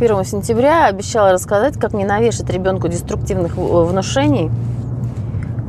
1 0.00 0.24
сентября 0.24 0.86
обещала 0.86 1.32
рассказать, 1.32 1.78
как 1.78 1.92
не 1.92 2.06
навешать 2.06 2.48
ребенку 2.48 2.88
деструктивных 2.88 3.56
внушений 3.58 4.50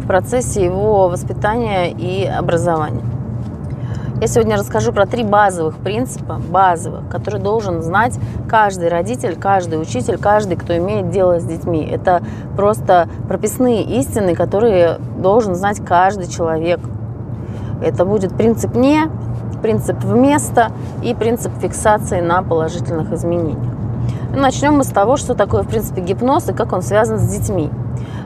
в 0.01 0.07
процессе 0.07 0.63
его 0.63 1.09
воспитания 1.09 1.91
и 1.91 2.25
образования. 2.25 3.03
Я 4.21 4.27
сегодня 4.27 4.55
расскажу 4.55 4.93
про 4.93 5.05
три 5.05 5.25
базовых 5.25 5.75
принципа, 5.79 6.39
базовых, 6.49 7.09
которые 7.09 7.41
должен 7.41 7.81
знать 7.81 8.17
каждый 8.47 8.87
родитель, 8.87 9.35
каждый 9.35 9.81
учитель, 9.81 10.17
каждый, 10.17 10.55
кто 10.55 10.77
имеет 10.77 11.09
дело 11.09 11.41
с 11.41 11.43
детьми. 11.43 11.85
Это 11.85 12.23
просто 12.55 13.09
прописные 13.27 13.83
истины, 13.83 14.33
которые 14.33 14.99
должен 15.17 15.55
знать 15.55 15.85
каждый 15.85 16.27
человек. 16.27 16.79
Это 17.83 18.05
будет 18.05 18.37
принцип 18.37 18.75
«не», 18.75 19.09
принцип 19.61 20.01
«вместо» 20.05 20.71
и 21.03 21.13
принцип 21.13 21.51
фиксации 21.59 22.21
на 22.21 22.41
положительных 22.43 23.11
изменениях. 23.11 23.70
Начнем 24.33 24.77
мы 24.77 24.85
с 24.85 24.87
того, 24.87 25.17
что 25.17 25.33
такое, 25.33 25.63
в 25.63 25.67
принципе, 25.67 26.01
гипноз 26.01 26.47
и 26.47 26.53
как 26.53 26.71
он 26.71 26.81
связан 26.81 27.19
с 27.19 27.27
детьми. 27.27 27.69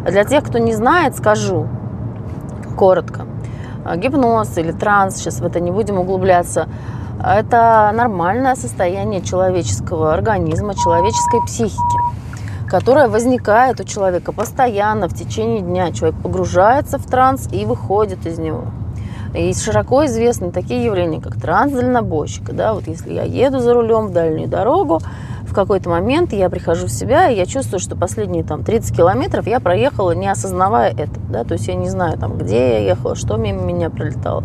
Для 0.07 0.23
тех, 0.23 0.43
кто 0.43 0.59
не 0.59 0.73
знает, 0.73 1.15
скажу 1.15 1.67
коротко. 2.77 3.25
А, 3.83 3.97
гипноз 3.97 4.55
или 4.57 4.71
транс, 4.71 5.15
сейчас 5.15 5.39
в 5.39 5.45
это 5.45 5.59
не 5.59 5.71
будем 5.71 5.97
углубляться, 5.97 6.67
это 7.23 7.91
нормальное 7.93 8.55
состояние 8.55 9.21
человеческого 9.21 10.13
организма, 10.13 10.75
человеческой 10.75 11.43
психики, 11.47 11.97
которое 12.67 13.07
возникает 13.07 13.79
у 13.79 13.83
человека 13.83 14.31
постоянно 14.31 15.07
в 15.07 15.15
течение 15.15 15.61
дня. 15.61 15.91
Человек 15.91 16.21
погружается 16.21 16.99
в 16.99 17.05
транс 17.05 17.49
и 17.51 17.65
выходит 17.65 18.27
из 18.27 18.37
него. 18.37 18.65
И 19.35 19.53
широко 19.53 20.05
известны 20.05 20.51
такие 20.51 20.83
явления, 20.83 21.21
как 21.21 21.39
транс 21.39 21.73
дальнобойщика. 21.73 22.53
Да? 22.53 22.73
Вот 22.73 22.87
если 22.87 23.13
я 23.13 23.23
еду 23.23 23.59
за 23.59 23.73
рулем 23.73 24.07
в 24.07 24.13
дальнюю 24.13 24.47
дорогу, 24.47 25.01
в 25.43 25.53
какой-то 25.53 25.89
момент 25.89 26.33
я 26.33 26.49
прихожу 26.49 26.87
в 26.87 26.91
себя, 26.91 27.29
и 27.29 27.35
я 27.35 27.45
чувствую, 27.45 27.79
что 27.79 27.95
последние 27.95 28.43
там 28.43 28.63
30 28.63 28.95
километров 28.95 29.47
я 29.47 29.59
проехала, 29.59 30.11
не 30.11 30.27
осознавая 30.27 30.91
это. 30.91 31.19
Да? 31.29 31.43
То 31.43 31.53
есть 31.53 31.67
я 31.67 31.75
не 31.75 31.89
знаю, 31.89 32.17
там, 32.17 32.37
где 32.37 32.57
я 32.57 32.79
ехала, 32.79 33.15
что 33.15 33.37
мимо 33.37 33.61
меня 33.61 33.89
пролетало. 33.89 34.43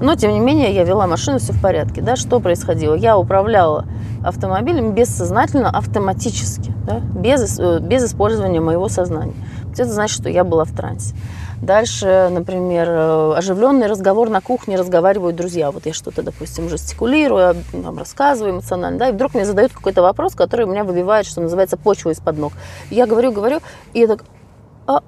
Но, 0.00 0.14
тем 0.14 0.32
не 0.32 0.40
менее, 0.40 0.74
я 0.74 0.84
вела 0.84 1.06
машину, 1.06 1.38
все 1.38 1.52
в 1.52 1.60
порядке. 1.60 2.00
Да? 2.00 2.16
Что 2.16 2.40
происходило? 2.40 2.94
Я 2.94 3.18
управляла 3.18 3.84
автомобилем 4.24 4.92
бессознательно, 4.92 5.70
автоматически, 5.70 6.72
да? 6.86 7.00
без, 7.00 7.58
э, 7.58 7.80
без 7.80 8.04
использования 8.04 8.60
моего 8.60 8.88
сознания. 8.88 9.34
Это 9.72 9.84
значит, 9.84 10.16
что 10.16 10.28
я 10.28 10.44
была 10.44 10.64
в 10.64 10.72
трансе. 10.72 11.14
Дальше, 11.62 12.28
например, 12.30 12.88
э, 12.88 13.34
оживленный 13.36 13.86
разговор 13.86 14.30
на 14.30 14.40
кухне, 14.40 14.76
разговаривают 14.76 15.36
друзья. 15.36 15.70
Вот 15.70 15.84
я 15.84 15.92
что-то, 15.92 16.22
допустим, 16.22 16.70
жестикулирую, 16.70 17.54
там, 17.70 17.98
рассказываю 17.98 18.54
эмоционально, 18.54 18.98
да, 18.98 19.08
и 19.10 19.12
вдруг 19.12 19.34
мне 19.34 19.44
задают 19.44 19.72
какой-то 19.72 20.00
вопрос, 20.00 20.34
который 20.34 20.64
меня 20.64 20.84
выбивает, 20.84 21.26
что 21.26 21.42
называется, 21.42 21.76
почву 21.76 22.10
из-под 22.12 22.38
ног. 22.38 22.52
Я 22.90 23.06
говорю, 23.06 23.30
говорю, 23.30 23.60
и 23.92 24.00
я 24.00 24.06
так, 24.06 24.24
а... 24.86 25.02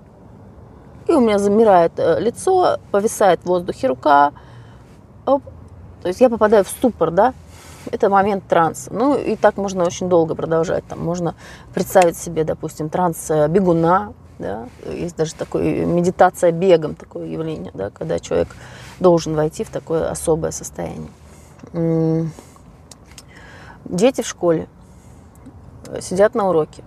и 1.08 1.12
у 1.12 1.20
меня 1.20 1.38
замирает 1.38 1.92
э, 1.96 2.20
лицо, 2.20 2.76
повисает 2.90 3.40
в 3.40 3.46
воздухе 3.46 3.86
рука, 3.86 4.32
оп. 5.24 5.42
то 6.02 6.08
есть 6.08 6.20
я 6.20 6.28
попадаю 6.28 6.64
в 6.64 6.68
ступор, 6.68 7.10
да, 7.10 7.32
это 7.90 8.10
момент 8.10 8.44
транса. 8.46 8.92
Ну 8.92 9.16
и 9.16 9.36
так 9.36 9.56
можно 9.56 9.84
очень 9.84 10.10
долго 10.10 10.34
продолжать. 10.34 10.84
Там 10.86 11.00
можно 11.00 11.34
представить 11.72 12.18
себе, 12.18 12.44
допустим, 12.44 12.90
транс 12.90 13.30
э, 13.30 13.48
бегуна, 13.48 14.12
да? 14.42 14.68
Есть 14.90 15.16
даже 15.16 15.34
такое 15.34 15.86
медитация 15.86 16.52
бегом, 16.52 16.94
такое 16.94 17.26
явление, 17.26 17.70
да? 17.72 17.90
когда 17.90 18.18
человек 18.18 18.48
должен 19.00 19.34
войти 19.34 19.64
в 19.64 19.70
такое 19.70 20.10
особое 20.10 20.50
состояние. 20.50 21.10
Дети 23.84 24.22
в 24.22 24.26
школе 24.26 24.68
сидят 26.00 26.34
на 26.34 26.48
уроке. 26.48 26.84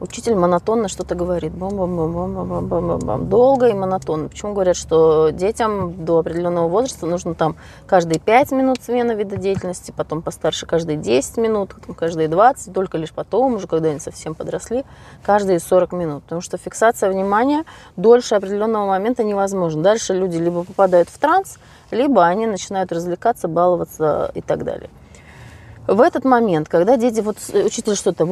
Учитель 0.00 0.34
монотонно 0.34 0.88
что-то 0.88 1.14
говорит. 1.14 1.52
Бам 1.52 1.70
-бам 1.70 1.96
-бам 1.96 2.12
-бам 2.12 2.34
-бам 2.34 2.68
-бам 2.68 2.86
-бам 2.86 2.98
-бам. 2.98 3.24
Долго 3.28 3.68
и 3.68 3.72
монотонно. 3.74 4.28
Почему 4.28 4.52
говорят, 4.52 4.76
что 4.76 5.30
детям 5.30 6.04
до 6.04 6.18
определенного 6.18 6.68
возраста 6.68 7.06
нужно 7.06 7.34
там 7.34 7.56
каждые 7.86 8.18
5 8.18 8.52
минут 8.52 8.82
смена 8.82 9.12
вида 9.12 9.36
деятельности, 9.36 9.92
потом 9.96 10.22
постарше 10.22 10.66
каждые 10.66 10.96
10 10.96 11.36
минут, 11.36 11.74
потом 11.74 11.94
каждые 11.94 12.28
20, 12.28 12.74
только 12.74 12.98
лишь 12.98 13.12
потом, 13.12 13.54
уже 13.54 13.66
когда 13.66 13.90
они 13.90 14.00
совсем 14.00 14.34
подросли, 14.34 14.84
каждые 15.22 15.60
40 15.60 15.92
минут. 15.92 16.22
Потому 16.24 16.40
что 16.40 16.58
фиксация 16.58 17.10
внимания 17.10 17.64
дольше 17.96 18.34
определенного 18.34 18.86
момента 18.86 19.22
невозможна. 19.22 19.82
Дальше 19.82 20.12
люди 20.12 20.36
либо 20.38 20.64
попадают 20.64 21.08
в 21.08 21.18
транс, 21.18 21.58
либо 21.90 22.26
они 22.26 22.46
начинают 22.46 22.90
развлекаться, 22.90 23.46
баловаться 23.46 24.32
и 24.34 24.40
так 24.40 24.64
далее. 24.64 24.90
В 25.86 26.00
этот 26.00 26.24
момент, 26.24 26.68
когда 26.68 26.96
дети, 26.96 27.20
вот 27.20 27.36
учитель 27.52 27.94
что-то, 27.94 28.24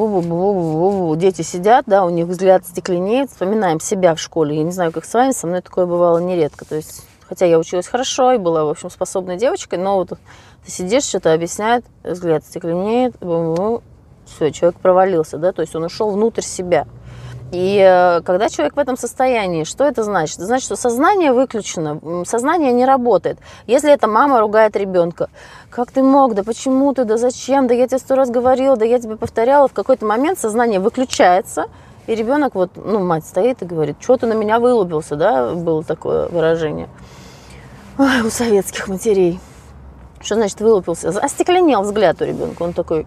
дети 1.16 1.42
сидят, 1.42 1.84
да, 1.86 2.04
у 2.06 2.10
них 2.10 2.26
взгляд 2.26 2.66
стекленеет, 2.66 3.30
вспоминаем 3.30 3.78
себя 3.78 4.14
в 4.14 4.20
школе. 4.20 4.56
Я 4.56 4.62
не 4.62 4.72
знаю, 4.72 4.90
как 4.90 5.04
с 5.04 5.12
вами, 5.12 5.32
со 5.32 5.46
мной 5.46 5.60
такое 5.60 5.84
бывало 5.84 6.16
нередко. 6.16 6.64
То 6.64 6.76
есть, 6.76 7.04
хотя 7.28 7.44
я 7.44 7.58
училась 7.58 7.86
хорошо 7.86 8.32
и 8.32 8.38
была, 8.38 8.64
в 8.64 8.70
общем, 8.70 8.88
способной 8.88 9.36
девочкой, 9.36 9.78
но 9.80 9.96
вот 9.96 10.08
ты 10.64 10.70
сидишь, 10.70 11.04
что-то 11.04 11.34
объясняет, 11.34 11.84
взгляд 12.02 12.42
стекленеет, 12.42 13.16
все, 14.24 14.50
человек 14.50 14.80
провалился, 14.80 15.36
да, 15.36 15.52
то 15.52 15.60
есть 15.60 15.74
он 15.74 15.84
ушел 15.84 16.10
внутрь 16.10 16.42
себя. 16.42 16.86
И 17.52 17.78
э, 17.78 18.22
когда 18.22 18.48
человек 18.48 18.76
в 18.76 18.78
этом 18.78 18.96
состоянии, 18.96 19.64
что 19.64 19.84
это 19.84 20.02
значит? 20.02 20.36
Это 20.38 20.46
значит, 20.46 20.64
что 20.64 20.74
сознание 20.76 21.32
выключено, 21.32 22.24
сознание 22.24 22.72
не 22.72 22.86
работает. 22.86 23.38
Если 23.66 23.92
эта 23.92 24.08
мама 24.08 24.40
ругает 24.40 24.74
ребенка, 24.74 25.28
как 25.68 25.90
ты 25.92 26.02
мог, 26.02 26.34
да 26.34 26.44
почему 26.44 26.94
ты, 26.94 27.04
да 27.04 27.18
зачем, 27.18 27.66
да 27.66 27.74
я 27.74 27.86
тебе 27.86 27.98
сто 27.98 28.14
раз 28.14 28.30
говорила, 28.30 28.76
да 28.78 28.86
я 28.86 28.98
тебе 28.98 29.16
повторяла, 29.16 29.68
в 29.68 29.74
какой-то 29.74 30.06
момент 30.06 30.38
сознание 30.38 30.80
выключается, 30.80 31.66
и 32.06 32.14
ребенок, 32.14 32.54
вот, 32.54 32.70
ну, 32.74 33.04
мать 33.04 33.26
стоит 33.26 33.60
и 33.62 33.66
говорит, 33.66 33.96
что 34.00 34.16
ты 34.16 34.26
на 34.26 34.32
меня 34.32 34.58
вылупился, 34.58 35.16
да, 35.16 35.52
было 35.52 35.84
такое 35.84 36.28
выражение 36.28 36.88
Ой, 37.98 38.22
у 38.22 38.30
советских 38.30 38.88
матерей. 38.88 39.38
Что 40.22 40.36
значит 40.36 40.58
вылупился? 40.60 41.10
Остекленел 41.10 41.82
взгляд 41.82 42.22
у 42.22 42.24
ребенка. 42.24 42.62
Он 42.62 42.72
такой, 42.72 43.06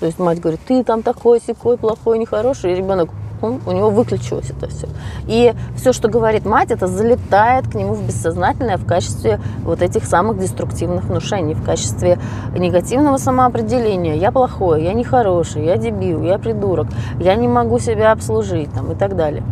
то 0.00 0.06
есть 0.06 0.18
мать 0.18 0.40
говорит, 0.40 0.60
ты 0.66 0.82
там 0.82 1.02
такой, 1.02 1.40
секой, 1.40 1.76
плохой, 1.76 2.18
нехороший. 2.18 2.72
И 2.72 2.74
ребенок, 2.74 3.10
он, 3.42 3.60
у 3.66 3.72
него 3.72 3.90
выключилось 3.90 4.50
это 4.50 4.68
все. 4.68 4.88
И 5.26 5.54
все, 5.76 5.92
что 5.92 6.08
говорит 6.08 6.44
мать, 6.44 6.70
это 6.70 6.86
залетает 6.86 7.68
к 7.68 7.74
нему 7.74 7.94
в 7.94 8.06
бессознательное 8.06 8.76
в 8.76 8.86
качестве 8.86 9.40
вот 9.62 9.82
этих 9.82 10.04
самых 10.04 10.38
деструктивных 10.38 11.04
внушений, 11.04 11.54
в 11.54 11.64
качестве 11.64 12.18
негативного 12.56 13.16
самоопределения. 13.16 14.14
Я 14.14 14.32
плохой, 14.32 14.84
я 14.84 14.92
нехороший, 14.92 15.64
я 15.64 15.76
дебил, 15.76 16.22
я 16.22 16.38
придурок, 16.38 16.88
я 17.18 17.34
не 17.34 17.48
могу 17.48 17.78
себя 17.78 18.12
обслужить 18.12 18.72
там, 18.72 18.92
и 18.92 18.94
так 18.94 19.16
далее. 19.16 19.42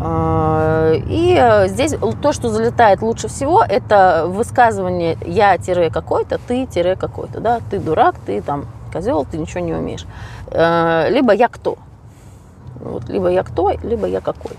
А, 0.00 0.92
и 0.92 1.36
э, 1.36 1.68
здесь 1.68 1.94
то, 2.22 2.32
что 2.32 2.50
залетает 2.50 3.02
лучше 3.02 3.28
всего, 3.28 3.64
это 3.64 4.26
высказывание 4.28 5.18
я-какой-то, 5.26 6.38
ты-какой-то. 6.46 7.40
Да? 7.40 7.60
Ты 7.70 7.80
дурак, 7.80 8.14
ты 8.24 8.40
там 8.40 8.66
козел, 8.92 9.26
ты 9.28 9.38
ничего 9.38 9.60
не 9.60 9.72
умеешь. 9.72 10.06
Э, 10.50 11.08
либо 11.10 11.32
я 11.32 11.48
кто. 11.48 11.78
Вот, 12.80 13.08
либо 13.08 13.28
я 13.28 13.42
кто, 13.42 13.70
либо 13.82 14.06
я 14.06 14.20
какой. 14.20 14.52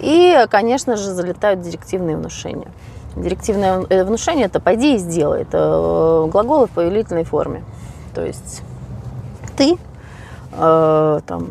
И, 0.00 0.46
конечно 0.50 0.96
же, 0.96 1.12
залетают 1.12 1.62
директивные 1.62 2.16
внушения. 2.16 2.68
Директивное 3.16 3.84
э, 3.88 4.04
внушение– 4.04 4.46
это 4.46 4.60
«пойди 4.60 4.94
и 4.94 4.98
сделай». 4.98 5.42
Это 5.42 5.58
э, 5.58 6.28
глаголы 6.30 6.66
в 6.66 6.70
повелительной 6.70 7.24
форме. 7.24 7.64
То 8.14 8.24
есть 8.24 8.62
ты 9.56 9.76
э, 10.52 11.20
там, 11.26 11.48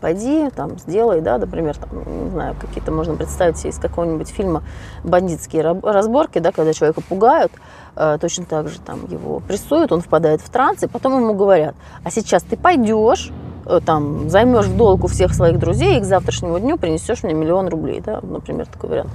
пойди, 0.00 0.48
там, 0.50 0.78
сделай, 0.78 1.20
да, 1.20 1.38
например, 1.38 1.76
там, 1.76 2.24
не 2.24 2.30
знаю, 2.30 2.56
какие-то 2.58 2.90
можно 2.90 3.14
представить 3.16 3.64
из 3.66 3.78
какого-нибудь 3.78 4.28
фильма 4.28 4.62
бандитские 5.04 5.62
разборки, 5.82 6.38
да, 6.38 6.52
когда 6.52 6.72
человека 6.72 7.02
пугают, 7.02 7.52
э, 7.96 8.16
точно 8.20 8.46
так 8.46 8.68
же 8.68 8.80
там 8.80 9.06
его 9.06 9.40
прессуют, 9.40 9.92
он 9.92 10.00
впадает 10.00 10.40
в 10.40 10.48
транс, 10.48 10.82
и 10.82 10.86
потом 10.86 11.20
ему 11.20 11.34
говорят, 11.34 11.74
а 12.02 12.10
сейчас 12.10 12.42
ты 12.42 12.56
пойдешь, 12.56 13.30
там, 13.84 14.28
займешь 14.28 14.66
в 14.66 14.76
долг 14.76 15.04
у 15.04 15.06
всех 15.06 15.34
своих 15.34 15.58
друзей 15.58 15.98
и 15.98 16.00
к 16.00 16.04
завтрашнему 16.04 16.58
дню 16.58 16.76
принесешь 16.76 17.22
мне 17.22 17.34
миллион 17.34 17.68
рублей, 17.68 18.02
да, 18.04 18.20
например, 18.22 18.66
такой 18.66 18.90
вариант. 18.90 19.10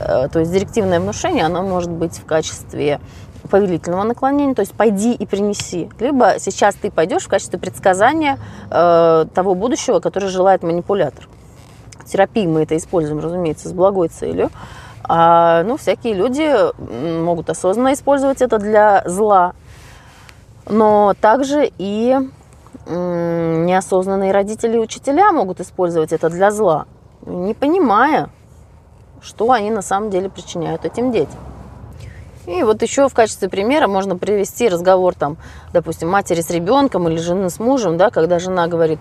Э, 0.00 0.28
то 0.28 0.40
есть 0.40 0.52
директивное 0.52 1.00
внушение, 1.00 1.44
оно 1.44 1.62
может 1.62 1.90
быть 1.90 2.18
в 2.18 2.24
качестве 2.24 3.00
повелительного 3.50 4.04
наклонения, 4.04 4.54
то 4.54 4.60
есть 4.60 4.72
пойди 4.72 5.12
и 5.12 5.26
принеси. 5.26 5.90
Либо 6.00 6.34
сейчас 6.38 6.74
ты 6.74 6.90
пойдешь 6.90 7.24
в 7.24 7.28
качестве 7.28 7.58
предсказания 7.58 8.38
э, 8.70 9.26
того 9.34 9.54
будущего, 9.54 10.00
которое 10.00 10.28
желает 10.28 10.62
манипулятор. 10.62 11.28
В 11.98 12.10
терапии 12.10 12.46
мы 12.46 12.62
это 12.62 12.76
используем, 12.76 13.20
разумеется, 13.20 13.68
с 13.68 13.72
благой 13.72 14.08
целью. 14.08 14.50
А, 15.04 15.62
ну, 15.64 15.76
всякие 15.76 16.14
люди 16.14 16.48
могут 17.22 17.48
осознанно 17.50 17.94
использовать 17.94 18.42
это 18.42 18.58
для 18.58 19.02
зла, 19.06 19.54
но 20.68 21.14
также 21.20 21.70
и 21.78 22.18
неосознанные 22.86 24.32
родители 24.32 24.76
и 24.76 24.80
учителя 24.80 25.32
могут 25.32 25.60
использовать 25.60 26.12
это 26.12 26.30
для 26.30 26.50
зла, 26.50 26.86
не 27.26 27.54
понимая, 27.54 28.30
что 29.20 29.50
они 29.50 29.70
на 29.70 29.82
самом 29.82 30.10
деле 30.10 30.28
причиняют 30.30 30.84
этим 30.84 31.12
детям. 31.12 31.38
И 32.46 32.62
вот 32.62 32.80
еще 32.80 33.10
в 33.10 33.14
качестве 33.14 33.50
примера 33.50 33.88
можно 33.88 34.16
привести 34.16 34.70
разговор 34.70 35.14
там, 35.14 35.36
допустим, 35.74 36.08
матери 36.08 36.40
с 36.40 36.48
ребенком 36.48 37.06
или 37.06 37.18
жены 37.18 37.50
с 37.50 37.60
мужем, 37.60 37.98
да, 37.98 38.08
когда 38.08 38.38
жена 38.38 38.68
говорит, 38.68 39.00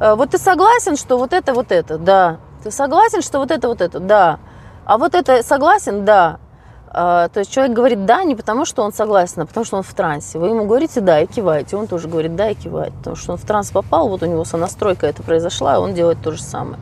«Э, 0.00 0.14
вот 0.14 0.30
ты 0.30 0.38
согласен, 0.38 0.96
что 0.96 1.18
вот 1.18 1.34
это, 1.34 1.52
вот 1.52 1.72
это, 1.72 1.98
да. 1.98 2.38
Ты 2.62 2.70
согласен, 2.70 3.20
что 3.20 3.38
вот 3.38 3.50
это, 3.50 3.68
вот 3.68 3.82
это, 3.82 4.00
да. 4.00 4.38
А 4.86 4.96
вот 4.96 5.14
это 5.14 5.42
согласен, 5.42 6.06
да. 6.06 6.38
А, 6.88 7.28
то 7.28 7.40
есть 7.40 7.52
человек 7.52 7.74
говорит 7.74 8.04
да 8.06 8.22
не 8.24 8.34
потому, 8.34 8.64
что 8.64 8.82
он 8.82 8.92
согласен, 8.92 9.42
а 9.42 9.46
потому 9.46 9.64
что 9.64 9.76
он 9.76 9.82
в 9.82 9.92
трансе. 9.94 10.38
Вы 10.38 10.48
ему 10.48 10.66
говорите 10.66 11.00
да 11.00 11.20
и 11.20 11.26
киваете, 11.26 11.76
он 11.76 11.86
тоже 11.86 12.08
говорит 12.08 12.36
да 12.36 12.50
и 12.50 12.54
кивает, 12.54 12.92
потому 12.94 13.16
что 13.16 13.32
он 13.32 13.38
в 13.38 13.44
транс 13.44 13.70
попал, 13.70 14.08
вот 14.08 14.22
у 14.22 14.26
него 14.26 14.44
сонастройка 14.44 15.06
это 15.06 15.22
произошла, 15.22 15.74
и 15.74 15.78
он 15.78 15.94
делает 15.94 16.18
то 16.22 16.32
же 16.32 16.42
самое. 16.42 16.78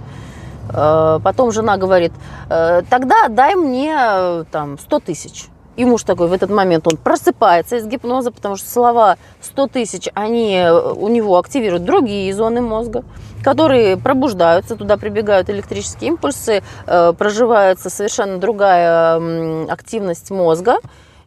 А, 0.70 1.18
потом 1.20 1.52
жена 1.52 1.76
говорит, 1.76 2.12
«Э, 2.48 2.82
тогда 2.88 3.28
дай 3.28 3.54
мне 3.54 4.44
там 4.50 4.78
100 4.78 5.00
тысяч. 5.00 5.46
И 5.76 5.85
муж 5.85 6.05
такой 6.05 6.29
в 6.29 6.32
этот 6.32 6.50
момент, 6.50 6.87
он 6.87 6.97
просыпается 6.97 7.76
из 7.76 7.87
гипноза, 7.87 8.31
потому 8.31 8.56
что 8.56 8.69
слова 8.69 9.17
100 9.41 9.67
тысяч, 9.69 10.09
они 10.15 10.55
э, 10.56 10.73
у 10.73 11.09
него 11.09 11.37
активируют 11.38 11.85
другие 11.85 12.32
зоны 12.32 12.61
мозга, 12.61 13.05
которые 13.43 13.97
пробуждаются, 13.97 14.76
туда 14.76 14.97
прибегают 14.97 15.50
электрические 15.50 16.09
импульсы, 16.09 16.62
э, 16.87 17.12
проживается 17.12 17.91
совершенно 17.91 18.38
другая 18.38 19.67
активность 19.67 20.31
мозга. 20.31 20.79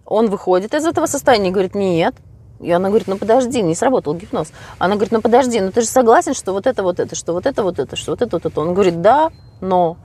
Он 0.06 0.30
выходит 0.30 0.74
из 0.74 0.86
этого 0.86 1.06
состояния 1.06 1.50
и 1.50 1.52
говорит, 1.52 1.76
нет, 1.76 2.16
и 2.60 2.72
она 2.72 2.90
говорит, 2.90 3.08
ну 3.08 3.18
подожди, 3.18 3.62
не 3.62 3.76
сработал 3.76 4.16
гипноз. 4.16 4.52
Она 4.80 4.96
говорит, 4.96 5.12
ну 5.12 5.22
подожди, 5.22 5.60
ну 5.60 5.72
ты 5.72 5.82
же 5.82 5.88
согласен, 5.88 6.34
что 6.34 6.54
вот 6.54 6.66
это, 6.66 6.84
вот 6.84 7.00
это, 7.00 7.16
что 7.16 7.34
вот 7.34 7.46
это, 7.46 7.64
вот 7.64 7.80
это, 7.80 7.96
что 7.96 8.12
вот 8.12 8.22
это, 8.22 8.38
вот 8.38 8.46
это. 8.46 8.62
Он 8.62 8.74
говорит, 8.74 9.02
да, 9.02 9.30
но 9.62 9.98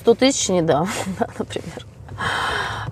100 0.00 0.14
тысяч 0.14 0.48
не 0.48 0.62
дам, 0.62 0.88
например. 1.38 1.86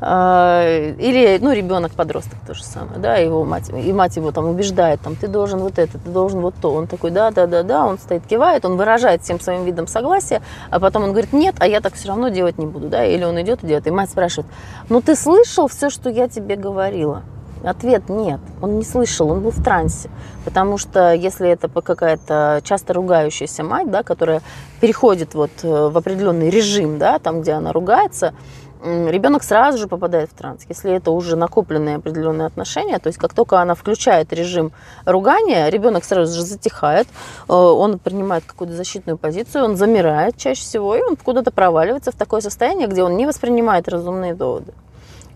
А, 0.03 0.93
или, 0.99 1.39
ну, 1.43 1.53
ребенок, 1.53 1.93
подросток 1.93 2.39
то 2.47 2.55
же 2.55 2.65
самое, 2.65 2.99
да, 2.99 3.17
его 3.17 3.45
мать, 3.45 3.69
и 3.69 3.93
мать 3.93 4.17
его 4.17 4.33
там 4.33 4.47
убеждает, 4.47 5.01
там, 5.03 5.15
ты 5.15 5.29
должен 5.29 5.61
вот 5.61 5.79
это, 5.79 5.99
ты 5.99 6.09
должен 6.09 6.41
вот 6.41 6.55
то. 6.61 6.73
Он 6.73 6.87
такой, 6.87 7.11
да, 7.11 7.31
да, 7.31 7.47
да, 7.47 7.63
да, 7.63 7.85
он 7.85 7.99
стоит, 7.99 8.27
кивает, 8.27 8.65
он 8.65 8.77
выражает 8.77 9.23
всем 9.23 9.39
своим 9.41 9.65
видом 9.65 9.87
согласия, 9.87 10.41
а 10.71 10.81
потом 10.81 11.05
он 11.05 11.11
говорит, 11.11 11.35
нет, 11.35 11.57
а 11.59 11.67
я 11.67 11.83
так 11.83 11.95
все 11.95 12.09
равно 12.09 12.29
делать 12.29 12.57
не 12.57 12.67
буду, 12.67 12.89
да, 12.89 13.05
или 13.05 13.25
он 13.25 13.41
идет 13.43 13.63
и 13.63 13.67
делает. 13.67 13.87
И 13.87 13.91
мать 13.91 14.11
спрашивает, 14.11 14.51
ну, 14.89 15.03
ты 15.03 15.15
слышал 15.17 15.69
все, 15.69 15.91
что 15.91 16.09
я 16.09 16.29
тебе 16.29 16.57
говорила? 16.57 17.23
Ответ 17.63 18.09
нет, 18.09 18.41
он 18.63 18.79
не 18.79 18.85
слышал, 18.85 19.31
он 19.31 19.41
был 19.41 19.51
в 19.51 19.63
трансе. 19.63 20.09
Потому 20.47 20.79
что 20.79 21.13
если 21.13 21.47
это 21.51 21.69
какая-то 21.69 22.63
часто 22.65 22.95
ругающаяся 22.95 23.63
мать, 23.63 23.91
да, 23.91 24.03
которая 24.03 24.41
переходит 24.81 25.35
вот 25.35 25.51
э, 25.63 25.89
в 25.89 25.97
определенный 25.97 26.49
режим, 26.49 26.99
да, 26.99 27.19
там, 27.19 27.43
где 27.43 27.53
она 27.53 27.73
ругается, 27.73 28.33
ребенок 28.83 29.43
сразу 29.43 29.79
же 29.79 29.89
попадает 29.89 30.31
в 30.31 30.35
транс. 30.35 30.65
Если 30.69 30.93
это 30.93 31.11
уже 31.11 31.37
накопленные 31.37 31.97
определенные 31.97 32.47
отношения, 32.47 32.99
то 32.99 33.09
есть 33.09 33.19
как 33.19 33.35
только 33.35 33.61
она 33.61 33.75
включает 33.75 34.33
режим 34.33 34.73
ругания, 35.05 35.69
ребенок 35.69 36.05
сразу 36.05 36.35
же 36.35 36.43
затихает, 36.43 37.07
э, 37.49 37.53
он 37.53 37.99
принимает 37.99 38.45
какую-то 38.45 38.75
защитную 38.75 39.19
позицию, 39.19 39.65
он 39.65 39.77
замирает 39.77 40.37
чаще 40.37 40.63
всего, 40.63 40.97
и 40.97 41.03
он 41.03 41.17
куда-то 41.17 41.51
проваливается 41.51 42.13
в 42.13 42.17
такое 42.17 42.41
состояние, 42.41 42.89
где 42.89 43.03
он 43.03 43.17
не 43.17 43.27
воспринимает 43.27 43.89
разумные 43.89 44.35
доводы. 44.35 44.73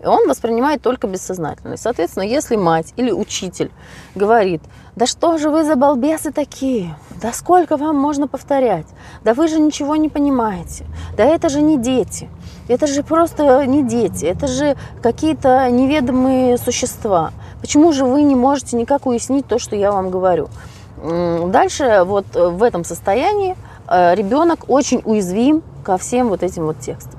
Он 0.03 0.27
воспринимает 0.27 0.81
только 0.81 1.07
бессознательно. 1.07 1.77
соответственно, 1.77 2.23
если 2.23 2.55
мать 2.55 2.93
или 2.95 3.11
учитель 3.11 3.71
говорит, 4.13 4.61
да 4.95 5.05
что 5.05 5.37
же 5.37 5.49
вы 5.49 5.63
за 5.63 5.75
балбесы 5.75 6.31
такие? 6.31 6.95
Да 7.21 7.33
сколько 7.33 7.77
вам 7.77 7.97
можно 7.97 8.27
повторять? 8.27 8.85
Да 9.23 9.33
вы 9.33 9.47
же 9.47 9.59
ничего 9.59 9.95
не 9.95 10.09
понимаете. 10.09 10.85
Да 11.17 11.23
это 11.23 11.49
же 11.49 11.61
не 11.61 11.77
дети. 11.77 12.29
Это 12.67 12.87
же 12.87 13.03
просто 13.03 13.65
не 13.65 13.83
дети. 13.83 14.25
Это 14.25 14.47
же 14.47 14.75
какие-то 15.01 15.69
неведомые 15.69 16.57
существа. 16.57 17.31
Почему 17.61 17.93
же 17.93 18.05
вы 18.05 18.23
не 18.23 18.35
можете 18.35 18.75
никак 18.75 19.05
уяснить 19.05 19.47
то, 19.47 19.59
что 19.59 19.75
я 19.75 19.91
вам 19.91 20.09
говорю? 20.09 20.49
Дальше 20.97 22.03
вот 22.05 22.25
в 22.33 22.63
этом 22.63 22.83
состоянии 22.83 23.55
э, 23.87 24.15
ребенок 24.15 24.69
очень 24.69 25.01
уязвим 25.03 25.61
ко 25.83 25.97
всем 25.97 26.29
вот 26.29 26.41
этим 26.41 26.65
вот 26.65 26.79
текстам. 26.79 27.14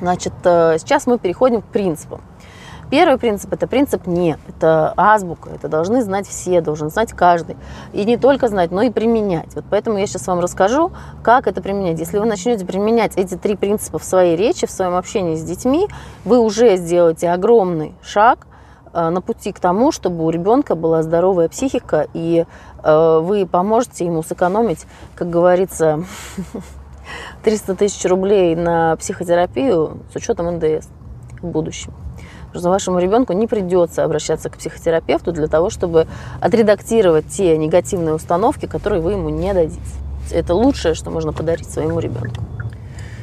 Значит, 0.00 0.32
э, 0.44 0.76
сейчас 0.78 1.06
мы 1.06 1.18
переходим 1.18 1.62
к 1.62 1.66
принципам. 1.66 2.20
Первый 2.90 3.18
принцип– 3.18 3.52
это 3.52 3.66
принцип 3.66 4.06
«не». 4.06 4.38
Это 4.48 4.94
азбука, 4.96 5.50
это 5.50 5.68
должны 5.68 6.02
знать 6.02 6.26
все, 6.26 6.62
должен 6.62 6.88
знать 6.88 7.12
каждый. 7.12 7.58
И 7.92 8.02
не 8.06 8.16
только 8.16 8.48
знать, 8.48 8.70
но 8.70 8.80
и 8.80 8.88
применять. 8.88 9.54
Вот 9.54 9.66
поэтому 9.68 9.98
я 9.98 10.06
сейчас 10.06 10.26
вам 10.26 10.40
расскажу, 10.40 10.90
как 11.22 11.46
это 11.46 11.60
применять. 11.60 11.98
Если 11.98 12.18
вы 12.18 12.24
начнете 12.24 12.64
применять 12.64 13.12
эти 13.16 13.34
три 13.34 13.56
принципа 13.56 13.98
в 13.98 14.04
своей 14.04 14.36
речи, 14.36 14.66
в 14.66 14.70
своем 14.70 14.94
общении 14.94 15.34
с 15.34 15.42
детьми, 15.42 15.86
вы 16.24 16.38
уже 16.38 16.76
сделаете 16.76 17.30
огромный 17.30 17.94
шаг 18.02 18.46
э, 18.94 19.10
на 19.10 19.20
пути 19.20 19.52
к 19.52 19.60
тому, 19.60 19.92
чтобы 19.92 20.24
у 20.24 20.30
ребенка 20.30 20.74
была 20.74 21.02
здоровая 21.02 21.50
психика, 21.50 22.06
и 22.14 22.46
э, 22.82 23.18
вы 23.22 23.44
поможете 23.44 24.06
ему 24.06 24.22
сэкономить, 24.22 24.86
как 25.14 25.28
говорится, 25.28 26.04
300 27.42 27.74
тысяч 27.74 28.04
рублей 28.04 28.54
на 28.54 28.96
психотерапию 28.96 29.98
с 30.12 30.16
учетом 30.16 30.56
НДС 30.56 30.88
в 31.40 31.46
будущем. 31.46 31.92
Потому 32.46 32.60
что 32.60 32.70
вашему 32.70 32.98
ребенку 32.98 33.32
не 33.34 33.46
придется 33.46 34.04
обращаться 34.04 34.48
к 34.48 34.56
психотерапевту 34.56 35.32
для 35.32 35.48
того, 35.48 35.70
чтобы 35.70 36.06
отредактировать 36.40 37.28
те 37.28 37.56
негативные 37.58 38.14
установки, 38.14 38.66
которые 38.66 39.02
вы 39.02 39.12
ему 39.12 39.28
не 39.28 39.52
дадите. 39.52 39.80
Это 40.32 40.54
лучшее, 40.54 40.94
что 40.94 41.10
можно 41.10 41.32
подарить 41.32 41.70
своему 41.70 42.00
ребенку. 42.00 42.42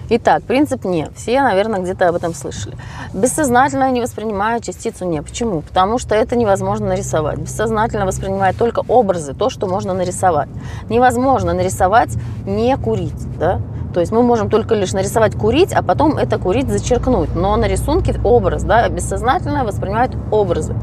Итак, 0.08 0.44
принцип 0.44 0.86
«не». 0.86 1.10
Все, 1.16 1.42
наверное, 1.42 1.80
где-то 1.80 2.10
об 2.10 2.16
этом 2.16 2.36
слышали. 2.36 2.78
Бессознательно 3.12 3.90
не 3.90 4.02
воспринимает 4.02 4.64
частицу 4.64 5.06
«не». 5.06 5.20
Почему? 5.24 5.62
Потому 5.62 5.98
что 5.98 6.14
это 6.14 6.36
невозможно 6.36 6.90
нарисовать. 6.90 7.40
Бессознательно 7.40 8.06
воспринимает 8.06 8.56
только 8.56 8.84
образы, 8.88 9.34
то, 9.34 9.50
что 9.50 9.66
можно 9.66 9.96
нарисовать. 9.96 10.50
Невозможно 10.90 11.54
нарисовать 11.54 12.16
«не 12.46 12.78
курить». 12.78 13.38
Да? 13.40 13.60
То 13.96 14.02
есть 14.02 14.12
мы 14.12 14.22
можем 14.24 14.50
только 14.50 14.76
лишь 14.76 14.92
нарисовать 14.92 15.38
курить, 15.38 15.72
а 15.72 15.82
потом 15.82 16.18
это 16.18 16.38
курить 16.38 16.68
зачеркнуть. 16.68 17.34
Но 17.34 17.56
на 17.56 17.66
рисунке 17.66 18.14
образ, 18.26 18.64
да, 18.64 18.90
бессознательно 18.90 19.64
воспринимает 19.64 20.12
образы. 20.32 20.76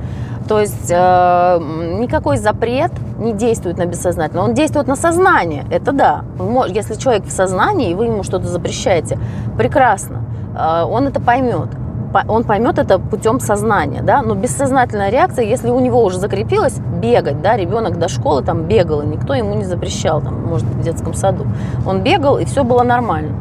То 0.49 0.59
есть 0.59 0.91
э, 0.91 1.59
никакой 2.01 2.39
запрет 2.39 2.91
не 3.19 3.35
действует 3.35 3.77
на 3.77 3.85
бессознательное. 3.85 4.45
Он 4.45 4.55
действует 4.55 4.87
на 4.87 4.97
сознание. 4.97 5.67
Это 5.71 5.93
да. 5.93 6.25
Если 6.69 6.95
человек 6.95 7.27
в 7.27 7.31
сознании, 7.31 7.91
и 7.91 7.95
вы 7.95 8.07
ему 8.07 8.23
что-то 8.23 8.47
запрещаете, 8.47 9.19
прекрасно. 9.59 10.23
Э, 10.59 10.85
он 10.85 11.07
это 11.07 11.21
поймет 11.21 11.69
он 12.29 12.45
поймет 12.45 12.79
это 12.79 12.99
путем 12.99 13.41
сознания, 13.41 14.03
да, 14.03 14.23
но 14.23 14.35
бессознательная 14.35 15.11
реакция, 15.11 15.45
если 15.45 15.71
у 15.71 15.81
него 15.81 16.03
уже 16.03 16.19
закрепилась, 16.19 16.79
бегать, 17.01 17.43
да, 17.43 17.57
ребенок 17.57 17.99
до 17.99 18.09
школы 18.09 18.43
там 18.43 18.65
бегал, 18.65 19.03
и 19.03 19.07
никто 19.07 19.35
ему 19.35 19.55
не 19.55 19.65
запрещал, 19.65 20.21
там, 20.21 20.47
может 20.47 20.67
в 20.67 20.83
детском 20.83 21.15
саду. 21.15 21.47
Он 21.87 22.03
бегал, 22.03 22.39
и 22.39 22.45
все 22.45 22.65
было 22.65 22.83
нормально. 22.83 23.35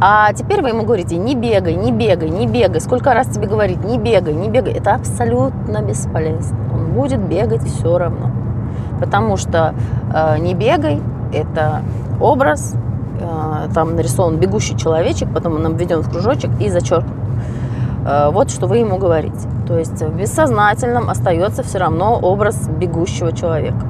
А 0.00 0.32
теперь 0.32 0.60
вы 0.60 0.70
ему 0.70 0.84
говорите, 0.84 1.16
не 1.16 1.34
бегай, 1.34 1.74
не 1.74 1.92
бегай, 1.92 2.28
не 2.28 2.46
бегай. 2.46 2.80
Сколько 2.80 3.14
раз 3.14 3.28
тебе 3.28 3.46
говорить, 3.46 3.82
не 3.84 3.98
бегай, 3.98 4.34
не 4.34 4.48
бегай. 4.48 4.74
Это 4.74 4.94
абсолютно 4.94 5.82
бесполезно. 5.82 6.58
Он 6.74 6.86
будет 6.92 7.20
бегать 7.20 7.62
все 7.62 7.96
равно. 7.96 8.30
Потому 9.00 9.36
что 9.36 9.74
э, 10.12 10.38
не 10.38 10.54
бегай– 10.54 11.00
это 11.32 11.82
образ, 12.20 12.74
э, 13.20 13.68
там 13.72 13.94
нарисован 13.94 14.36
бегущий 14.36 14.76
человечек, 14.76 15.28
потом 15.32 15.56
он 15.56 15.66
обведен 15.66 16.00
в 16.00 16.10
кружочек 16.10 16.50
и 16.60 16.68
зачеркнут. 16.68 17.25
Э, 18.06 18.30
вот 18.30 18.50
что 18.50 18.66
вы 18.66 18.78
ему 18.78 18.98
говорите. 18.98 19.48
То 19.66 19.76
есть 19.78 20.00
в 20.00 20.16
бессознательном 20.16 21.10
остается 21.10 21.62
все 21.62 21.78
равно 21.78 22.18
образ 22.18 22.68
бегущего 22.68 23.32
человека. 23.32 23.84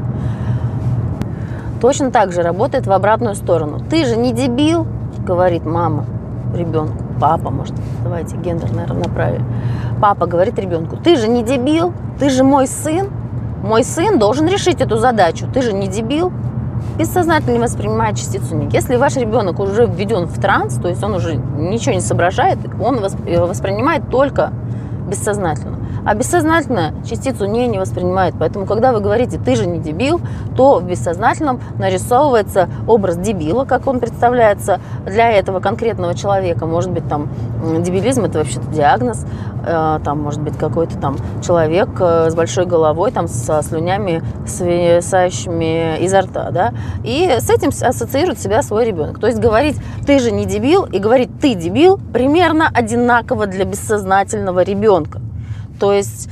Точно 1.81 2.11
так 2.11 2.33
же 2.33 2.43
работает 2.43 2.87
в 2.87 2.93
обратную 2.93 3.35
сторону. 3.35 3.81
Ты 3.91 4.07
же 4.07 4.17
не 4.17 4.33
дебил, 4.33 4.87
говорит 5.25 5.67
мама 5.67 6.07
ребенку. 6.55 7.05
Папа, 7.21 7.51
может, 7.51 7.75
давайте 8.03 8.37
гендерное 8.37 8.87
равноправие. 8.87 9.43
Папа 10.01 10.27
говорит 10.27 10.59
ребенку, 10.59 10.97
ты 10.97 11.17
же 11.17 11.29
не 11.29 11.43
дебил, 11.43 11.93
ты 12.19 12.31
же 12.31 12.45
мой 12.45 12.67
сын. 12.67 13.09
Мой 13.63 13.85
сын 13.85 14.19
должен 14.19 14.47
решить 14.47 14.81
эту 14.81 14.97
задачу. 14.97 15.47
Ты 15.53 15.63
же 15.63 15.73
не 15.73 15.89
дебил 15.89 16.33
бессознательно 16.99 17.55
не 17.55 17.59
воспринимает 17.59 18.17
частицу 18.17 18.57
ник. 18.57 18.73
Если 18.73 18.97
ваш 18.97 19.17
ребенок 19.17 19.61
уже 19.61 19.87
введен 19.87 20.27
в 20.27 20.41
транс, 20.41 20.77
то 20.77 20.89
есть 20.89 21.03
он 21.03 21.15
уже 21.15 21.35
ничего 21.35 21.95
не 21.95 22.01
соображает, 22.01 22.59
он 22.81 22.99
э, 22.99 23.41
воспринимает 23.41 24.09
только 24.11 24.53
бессознательно. 25.09 25.86
А 26.07 26.15
бессознательное 26.15 26.95
частицу 27.05 27.47
не, 27.47 27.67
не 27.67 27.79
воспринимает. 27.79 28.37
Поэтому, 28.39 28.65
когда 28.65 28.93
вы 28.93 29.01
говорите 29.01 29.39
«ты 29.39 29.57
же 29.57 29.67
не 29.67 29.81
дебил», 29.81 30.21
то 30.57 30.79
в 30.79 30.85
бессознательном 30.85 31.61
нарисовывается 31.79 32.69
образ 32.87 33.17
дебила, 33.17 33.65
как 33.65 33.89
он 33.89 33.99
представляется 33.99 34.81
для 35.05 35.33
этого 35.33 35.59
конкретного 35.59 36.15
человека. 36.15 36.65
Может 36.65 36.93
быть, 36.93 37.09
там 37.09 37.29
дебилизм– 37.81 38.25
это 38.25 38.39
вообще-то 38.39 38.69
диагноз, 38.69 39.27
э, 39.67 39.99
там, 40.05 40.23
может 40.23 40.41
быть, 40.41 40.57
какой-то 40.57 40.97
там 40.99 41.17
человек 41.45 41.89
э, 41.99 42.31
с 42.31 42.35
большой 42.37 42.67
головой, 42.67 43.11
там, 43.11 43.27
со 43.27 43.61
слюнями, 43.63 44.23
свисающими 44.47 45.99
изо 46.05 46.21
рта, 46.21 46.51
да, 46.53 46.73
и 47.03 47.37
с 47.41 47.51
этим 47.51 47.71
ассоциирует 47.71 48.39
себя 48.39 48.63
свой 48.63 48.85
ребенок. 48.85 49.19
То 49.19 49.27
есть 49.27 49.41
говорить 49.41 49.77
«ты 50.07 50.21
же 50.21 50.31
не 50.31 50.47
дебил» 50.47 50.85
и 50.85 51.01
говорить 51.01 51.31
«ты 51.41 51.55
дебил» 51.55 51.99
примерно 52.13 52.71
одинаково 52.73 53.49
для 53.49 53.65
бессознательного 53.65 54.63
ребенка. 54.63 55.21
То 55.79 55.93
есть 55.93 56.29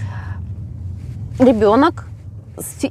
ребенок 1.39 2.07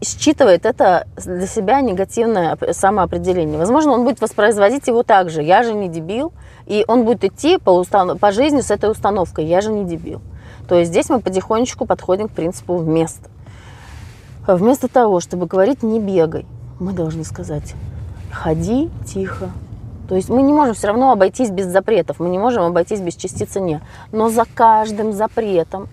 считывает 0.03 0.65
это 0.65 1.07
для 1.23 1.47
себя 1.47 1.81
негативное 1.81 2.57
самоопределение. 2.71 3.57
Возможно, 3.57 3.93
он 3.93 4.03
будет 4.03 4.21
воспроизводить 4.21 4.87
его 4.87 5.03
так 5.03 5.29
же. 5.29 5.41
Я 5.41 5.63
же 5.63 5.73
не 5.73 5.87
дебил. 5.87 6.33
И 6.65 6.85
он 6.87 7.03
будет 7.05 7.23
идти 7.23 7.57
по, 7.57 7.71
установ... 7.71 8.19
по 8.19 8.31
жизни 8.31 8.61
с 8.61 8.71
этой 8.71 8.89
установкой. 8.89 9.45
Я 9.45 9.61
же 9.61 9.71
не 9.71 9.85
дебил. 9.85 10.21
То 10.67 10.75
есть 10.75 10.91
здесь 10.91 11.09
мы 11.09 11.19
потихонечку 11.19 11.85
подходим 11.85 12.27
к 12.27 12.31
принципу 12.31 12.77
вместо. 12.77 13.29
Вместо 14.47 14.87
того, 14.87 15.19
чтобы 15.19 15.45
говорить 15.45 15.83
«не 15.83 15.99
бегай», 15.99 16.45
мы 16.79 16.91
должны 16.91 17.23
сказать 17.23 17.75
«ходи 18.31 18.89
тихо». 19.05 19.51
То 20.09 20.15
есть 20.15 20.29
мы 20.29 20.41
не 20.41 20.51
можем 20.51 20.73
все 20.73 20.87
равно 20.87 21.11
обойтись 21.11 21.49
без 21.49 21.65
запретов, 21.67 22.19
мы 22.19 22.27
не 22.27 22.37
можем 22.37 22.63
обойтись 22.63 22.99
без 22.99 23.15
частицы 23.15 23.61
«не». 23.61 23.81
Но 24.11 24.29
за 24.29 24.43
каждым 24.53 25.13
запретом 25.13 25.87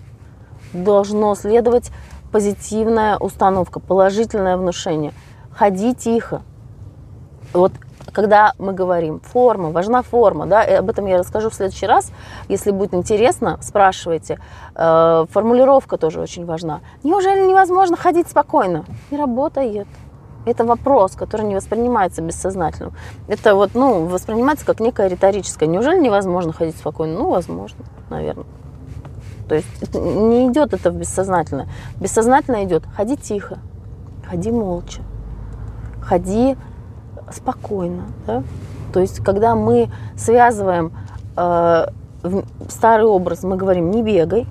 должно 0.73 1.35
следовать 1.35 1.91
позитивная 2.31 3.17
установка, 3.17 3.79
положительное 3.79 4.57
внушение. 4.57 5.13
Ходи 5.51 5.93
тихо. 5.93 6.41
Вот 7.53 7.73
когда 8.11 8.53
мы 8.57 8.73
говорим 8.73 9.19
форма, 9.21 9.69
важна 9.69 10.01
форма, 10.01 10.45
да, 10.45 10.63
и 10.63 10.73
об 10.73 10.89
этом 10.89 11.05
я 11.05 11.17
расскажу 11.17 11.49
в 11.49 11.53
следующий 11.53 11.87
раз. 11.87 12.11
Если 12.49 12.71
будет 12.71 12.93
интересно, 12.93 13.57
спрашивайте. 13.61 14.39
Э, 14.75 15.25
формулировка 15.29 15.97
тоже 15.97 16.19
очень 16.19 16.45
важна. 16.45 16.81
Неужели 17.03 17.47
невозможно 17.47 17.97
ходить 17.97 18.27
спокойно? 18.27 18.85
Не 19.11 19.17
работает. 19.17 19.87
Это 20.45 20.65
вопрос, 20.65 21.13
который 21.13 21.45
не 21.45 21.55
воспринимается 21.55 22.21
бессознательным. 22.21 22.93
Это 23.27 23.53
вот, 23.53 23.71
ну, 23.75 24.05
воспринимается 24.05 24.65
как 24.65 24.79
некое 24.79 25.07
риторическое. 25.07 25.67
Неужели 25.67 25.99
невозможно 25.99 26.51
ходить 26.51 26.77
спокойно? 26.77 27.19
Ну, 27.19 27.29
возможно, 27.29 27.85
наверное. 28.09 28.45
То 29.47 29.55
есть 29.55 29.93
не 29.93 30.47
идет 30.49 30.73
это 30.73 30.91
в 30.91 30.95
бессознательное. 30.95 31.67
Бессознательно 31.99 32.63
идет 32.63 32.83
ходи 32.95 33.17
тихо, 33.17 33.59
ходи 34.27 34.51
молча, 34.51 35.01
ходи 36.01 36.55
спокойно. 37.31 38.03
Да? 38.27 38.43
То 38.93 38.99
есть 38.99 39.23
когда 39.23 39.55
мы 39.55 39.89
связываем 40.17 40.91
э, 41.35 41.85
старый 42.69 43.05
образ, 43.05 43.43
мы 43.43 43.57
говорим 43.57 43.91
не 43.91 44.03
бегай, 44.03 44.47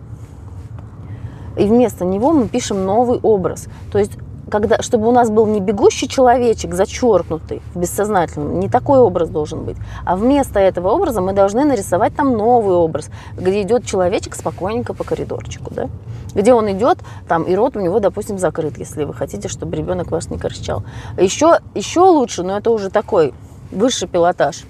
и 1.57 1.67
вместо 1.67 2.05
него 2.05 2.33
мы 2.33 2.49
пишем 2.49 2.85
новый 2.85 3.19
образ. 3.21 3.69
То 3.93 3.99
есть 3.99 4.13
когда, 4.51 4.83
чтобы 4.83 5.09
у 5.09 5.13
нас 5.13 5.31
был 5.31 5.47
не 5.47 5.61
бегущий 5.61 6.09
человечек, 6.09 6.75
зачеркнутый 6.75 7.63
в 7.75 7.79
бессознательном, 7.79 8.61
не 8.61 8.69
такой 8.69 8.99
образ 8.99 9.31
должен 9.31 9.65
быть, 9.65 9.77
а 10.05 10.17
вместо 10.17 10.59
этого 10.59 10.89
образа 10.89 11.21
мы 11.21 11.33
должны 11.33 11.65
нарисовать 11.65 12.15
там 12.15 12.37
новый 12.37 12.75
образ, 12.75 13.11
где 13.37 13.63
идет 13.63 13.87
человечек 13.87 14.35
спокойненько 14.35 14.93
по 14.93 15.05
коридорчику, 15.05 15.73
да? 15.73 15.89
где 16.35 16.53
он 16.53 16.71
идет, 16.71 16.99
там, 17.29 17.45
и 17.45 17.55
рот 17.55 17.77
у 17.77 17.81
него, 17.81 18.01
допустим, 18.01 18.39
закрыт, 18.39 18.79
если 18.79 19.05
вы 19.05 19.15
хотите, 19.15 19.49
чтобы 19.49 19.77
ребенок 19.77 20.11
вас 20.11 20.31
не 20.31 20.39
кричал. 20.39 20.85
Еще, 21.17 21.59
еще 21.75 22.01
лучше, 22.01 22.43
но 22.43 22.59
это 22.59 22.71
уже 22.71 22.91
такой 22.91 23.33
высший 23.71 24.09
пилотаж, 24.09 24.65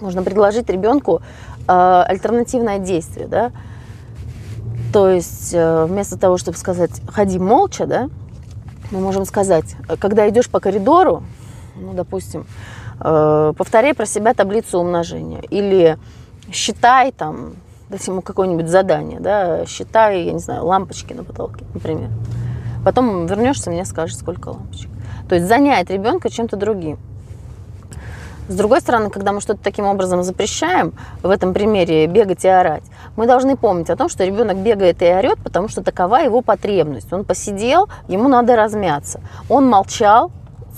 можно 0.00 0.22
предложить 0.22 0.68
ребенку 0.70 1.20
э, 1.66 2.02
альтернативное 2.06 2.78
действие, 2.78 3.26
да, 3.26 3.52
то 4.92 5.08
есть 5.08 5.50
э, 5.52 5.84
вместо 5.84 6.18
того, 6.18 6.38
чтобы 6.38 6.56
сказать 6.56 6.90
«ходи 7.08 7.38
молча», 7.38 7.86
да, 7.86 8.08
мы 8.90 9.00
можем 9.00 9.24
сказать, 9.24 9.76
когда 9.98 10.28
идешь 10.28 10.48
по 10.48 10.60
коридору, 10.60 11.22
ну, 11.76 11.92
допустим, 11.92 12.46
э, 13.00 13.52
повторяй 13.56 13.94
про 13.94 14.06
себя 14.06 14.34
таблицу 14.34 14.78
умножения 14.78 15.40
или 15.50 15.98
считай 16.52 17.12
там, 17.12 17.54
дать 17.88 18.06
ему 18.06 18.22
какое-нибудь 18.22 18.68
задание, 18.68 19.20
да, 19.20 19.64
считай, 19.66 20.24
я 20.24 20.32
не 20.32 20.38
знаю, 20.38 20.64
лампочки 20.64 21.12
на 21.12 21.24
потолке, 21.24 21.64
например. 21.74 22.10
Потом 22.84 23.26
вернешься, 23.26 23.70
мне 23.70 23.84
скажешь, 23.84 24.16
сколько 24.16 24.48
лампочек. 24.48 24.90
То 25.28 25.34
есть 25.34 25.46
занять 25.46 25.90
ребенка 25.90 26.30
чем-то 26.30 26.56
другим. 26.56 26.98
С 28.48 28.54
другой 28.54 28.80
стороны, 28.80 29.10
когда 29.10 29.32
мы 29.32 29.42
что-то 29.42 29.60
таким 29.62 29.84
образом 29.84 30.22
запрещаем, 30.22 30.94
в 31.22 31.28
этом 31.28 31.52
примере 31.52 32.06
бегать 32.06 32.46
и 32.46 32.48
орать, 32.48 32.82
мы 33.14 33.26
должны 33.26 33.56
помнить 33.58 33.90
о 33.90 33.96
том, 33.96 34.08
что 34.08 34.24
ребенок 34.24 34.56
бегает 34.56 35.02
и 35.02 35.06
орет, 35.06 35.38
потому 35.44 35.68
что 35.68 35.82
такова 35.82 36.16
его 36.16 36.40
потребность. 36.40 37.12
Он 37.12 37.24
посидел, 37.24 37.90
ему 38.08 38.28
надо 38.28 38.56
размяться. 38.56 39.20
Он 39.50 39.68
молчал, 39.68 40.30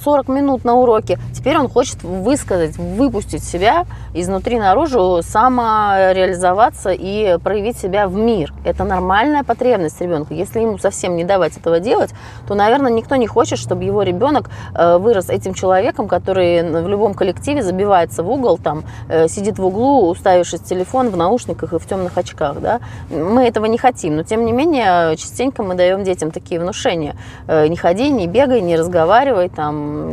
40 0.03 0.29
минут 0.29 0.65
на 0.65 0.75
уроке. 0.75 1.19
Теперь 1.33 1.59
он 1.59 1.69
хочет 1.69 2.03
высказать, 2.03 2.77
выпустить 2.77 3.45
себя 3.45 3.87
изнутри 4.15 4.59
наружу, 4.59 5.21
самореализоваться 5.23 6.91
и 6.91 7.39
проявить 7.39 7.79
себя 7.79 8.09
в 8.09 8.15
мир. 8.15 8.53
Это 8.65 8.85
нормальная 8.85 9.45
потребность 9.45 10.01
ребенка. 10.01 10.35
Если 10.35 10.61
ему 10.61 10.79
совсем 10.79 11.17
не 11.17 11.25
давать 11.25 11.57
этого 11.57 11.81
делать, 11.81 12.11
то, 12.47 12.55
наверное, 12.55 12.91
никто 12.91 13.17
не 13.17 13.27
хочет, 13.27 13.59
чтобы 13.59 13.85
его 13.85 14.03
ребенок 14.03 14.51
э, 14.75 14.99
вырос 14.99 15.29
этим 15.29 15.55
человеком, 15.55 16.09
который 16.09 16.63
в 16.63 16.89
любом 16.89 17.15
коллективе 17.15 17.63
забивается 17.63 18.23
в 18.23 18.31
угол, 18.31 18.59
там, 18.59 18.85
э, 19.09 19.29
сидит 19.29 19.59
в 19.59 19.65
углу, 19.65 20.09
уставившись 20.09 20.61
в 20.61 20.65
телефон, 20.65 21.11
в 21.11 21.17
наушниках 21.17 21.73
и 21.73 21.79
в 21.79 21.87
темных 21.87 22.17
очках. 22.19 22.61
Да? 22.61 22.81
Мы 23.11 23.47
этого 23.47 23.67
не 23.67 23.79
хотим, 23.79 24.17
но, 24.17 24.23
тем 24.23 24.45
не 24.45 24.53
менее, 24.53 25.17
частенько 25.17 25.63
мы 25.63 25.75
даем 25.75 26.05
детям 26.05 26.31
такие 26.31 26.61
внушения. 26.61 27.17
Э, 27.47 27.67
не 27.67 27.77
ходи, 27.77 28.11
не 28.11 28.27
бегай, 28.27 28.61
не 28.61 28.77
разговаривай, 28.77 29.49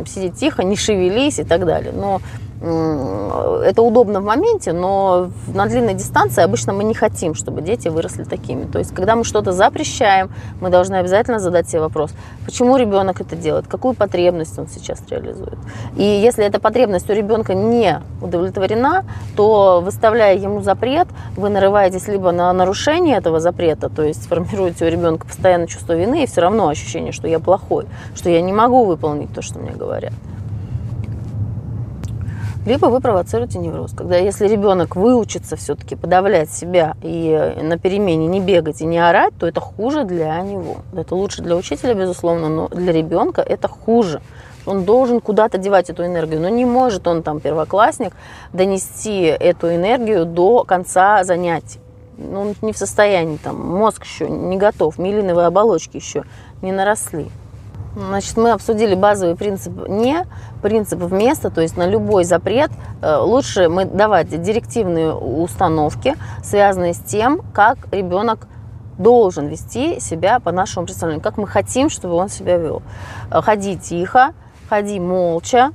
сиди 0.06 0.30
тихо, 0.30 0.62
не 0.62 0.76
шевелись 0.76 1.38
и 1.38 1.44
так 1.44 1.64
далее. 1.64 1.92
Но 1.92 2.20
это 2.60 3.82
удобно 3.82 4.20
в 4.20 4.24
моменте, 4.24 4.72
но 4.72 5.30
на 5.54 5.66
длинной 5.66 5.94
дистанции 5.94 6.42
обычно 6.42 6.72
мы 6.72 6.82
не 6.82 6.94
хотим, 6.94 7.34
чтобы 7.34 7.62
дети 7.62 7.88
выросли 7.88 8.24
такими. 8.24 8.64
То 8.64 8.78
есть, 8.78 8.92
когда 8.92 9.14
мы 9.14 9.24
что-то 9.24 9.52
запрещаем, 9.52 10.30
мы 10.60 10.70
должны 10.70 10.96
обязательно 10.96 11.38
задать 11.38 11.68
себе 11.68 11.80
вопрос, 11.80 12.10
почему 12.44 12.76
ребенок 12.76 13.20
это 13.20 13.36
делает, 13.36 13.68
какую 13.68 13.94
потребность 13.94 14.58
он 14.58 14.66
сейчас 14.66 15.00
реализует. 15.08 15.58
И 15.96 16.02
если 16.02 16.44
эта 16.44 16.58
потребность 16.58 17.08
у 17.08 17.12
ребенка 17.12 17.54
не 17.54 18.00
удовлетворена, 18.20 19.04
то 19.36 19.80
выставляя 19.84 20.36
ему 20.36 20.60
запрет, 20.60 21.06
вы 21.36 21.50
нарываетесь 21.50 22.08
либо 22.08 22.32
на 22.32 22.52
нарушение 22.52 23.18
этого 23.18 23.38
запрета, 23.38 23.88
то 23.88 24.02
есть 24.02 24.26
формируете 24.26 24.84
у 24.86 24.88
ребенка 24.88 25.26
постоянно 25.26 25.68
чувство 25.68 25.92
вины 25.92 26.24
и 26.24 26.26
все 26.26 26.40
равно 26.40 26.68
ощущение, 26.68 27.12
что 27.12 27.28
я 27.28 27.38
плохой, 27.38 27.86
что 28.16 28.30
я 28.30 28.40
не 28.40 28.52
могу 28.52 28.84
выполнить 28.84 29.32
то, 29.32 29.42
что 29.42 29.60
мне 29.60 29.70
говорят 29.70 30.12
либо 32.68 32.86
вы 32.86 33.00
провоцируете 33.00 33.58
невроз. 33.58 33.92
Когда 33.96 34.16
если 34.18 34.46
ребенок 34.46 34.94
выучится 34.94 35.56
все-таки 35.56 35.96
подавлять 35.96 36.50
себя 36.50 36.96
и 37.02 37.56
на 37.62 37.78
перемене 37.78 38.26
не 38.26 38.40
бегать 38.40 38.82
и 38.82 38.84
не 38.84 38.98
орать, 38.98 39.32
то 39.38 39.46
это 39.46 39.60
хуже 39.60 40.04
для 40.04 40.38
него. 40.42 40.76
Это 40.94 41.14
лучше 41.14 41.42
для 41.42 41.56
учителя, 41.56 41.94
безусловно, 41.94 42.50
но 42.50 42.68
для 42.68 42.92
ребенка 42.92 43.40
это 43.40 43.68
хуже. 43.68 44.20
Он 44.66 44.84
должен 44.84 45.22
куда-то 45.22 45.56
девать 45.56 45.88
эту 45.88 46.04
энергию, 46.04 46.42
но 46.42 46.50
не 46.50 46.66
может 46.66 47.06
он 47.06 47.22
там 47.22 47.40
первоклассник 47.40 48.12
донести 48.52 49.22
эту 49.22 49.74
энергию 49.74 50.26
до 50.26 50.64
конца 50.64 51.24
занятий. 51.24 51.80
Ну, 52.18 52.40
он 52.40 52.54
не 52.60 52.74
в 52.74 52.76
состоянии, 52.76 53.38
там, 53.38 53.56
мозг 53.58 54.04
еще 54.04 54.28
не 54.28 54.58
готов, 54.58 54.98
милиновые 54.98 55.46
оболочки 55.46 55.96
еще 55.96 56.24
не 56.60 56.72
наросли. 56.72 57.28
Значит, 57.98 58.36
мы 58.36 58.52
обсудили 58.52 58.94
базовый 58.94 59.34
принцип 59.34 59.88
не, 59.88 60.24
принцип 60.62 61.00
вместо, 61.00 61.50
то 61.50 61.60
есть 61.60 61.76
на 61.76 61.84
любой 61.84 62.22
запрет 62.22 62.70
э, 63.02 63.16
лучше 63.16 63.68
мы 63.68 63.86
давать 63.86 64.28
директивные 64.40 65.12
установки, 65.12 66.14
связанные 66.44 66.94
с 66.94 66.98
тем, 66.98 67.40
как 67.52 67.76
ребенок 67.90 68.46
должен 68.98 69.48
вести 69.48 69.98
себя 69.98 70.38
по 70.38 70.52
нашему 70.52 70.86
представлению, 70.86 71.20
как 71.20 71.38
мы 71.38 71.48
хотим, 71.48 71.90
чтобы 71.90 72.14
он 72.14 72.28
себя 72.28 72.56
вел. 72.56 72.82
Э, 73.32 73.42
ходи 73.42 73.76
тихо, 73.76 74.32
ходи 74.68 75.00
молча, 75.00 75.72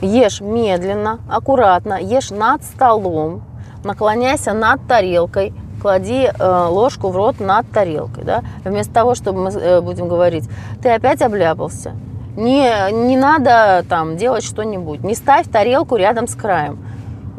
ешь 0.00 0.40
медленно, 0.40 1.18
аккуратно, 1.28 2.00
ешь 2.00 2.30
над 2.30 2.62
столом, 2.62 3.42
наклоняйся 3.82 4.52
над 4.52 4.86
тарелкой, 4.86 5.52
клади 5.80 6.30
э, 6.32 6.66
ложку 6.68 7.08
в 7.08 7.16
рот 7.16 7.40
над 7.40 7.70
тарелкой, 7.70 8.24
да, 8.24 8.42
вместо 8.64 8.92
того, 8.92 9.14
чтобы 9.14 9.44
мы 9.44 9.50
э, 9.50 9.80
будем 9.80 10.08
говорить, 10.08 10.48
ты 10.82 10.90
опять 10.90 11.22
обляпался, 11.22 11.92
не, 12.36 12.72
не 12.92 13.16
надо 13.16 13.84
там 13.88 14.16
делать 14.16 14.44
что-нибудь, 14.44 15.02
не 15.02 15.14
ставь 15.14 15.48
тарелку 15.48 15.96
рядом 15.96 16.28
с 16.28 16.34
краем, 16.34 16.78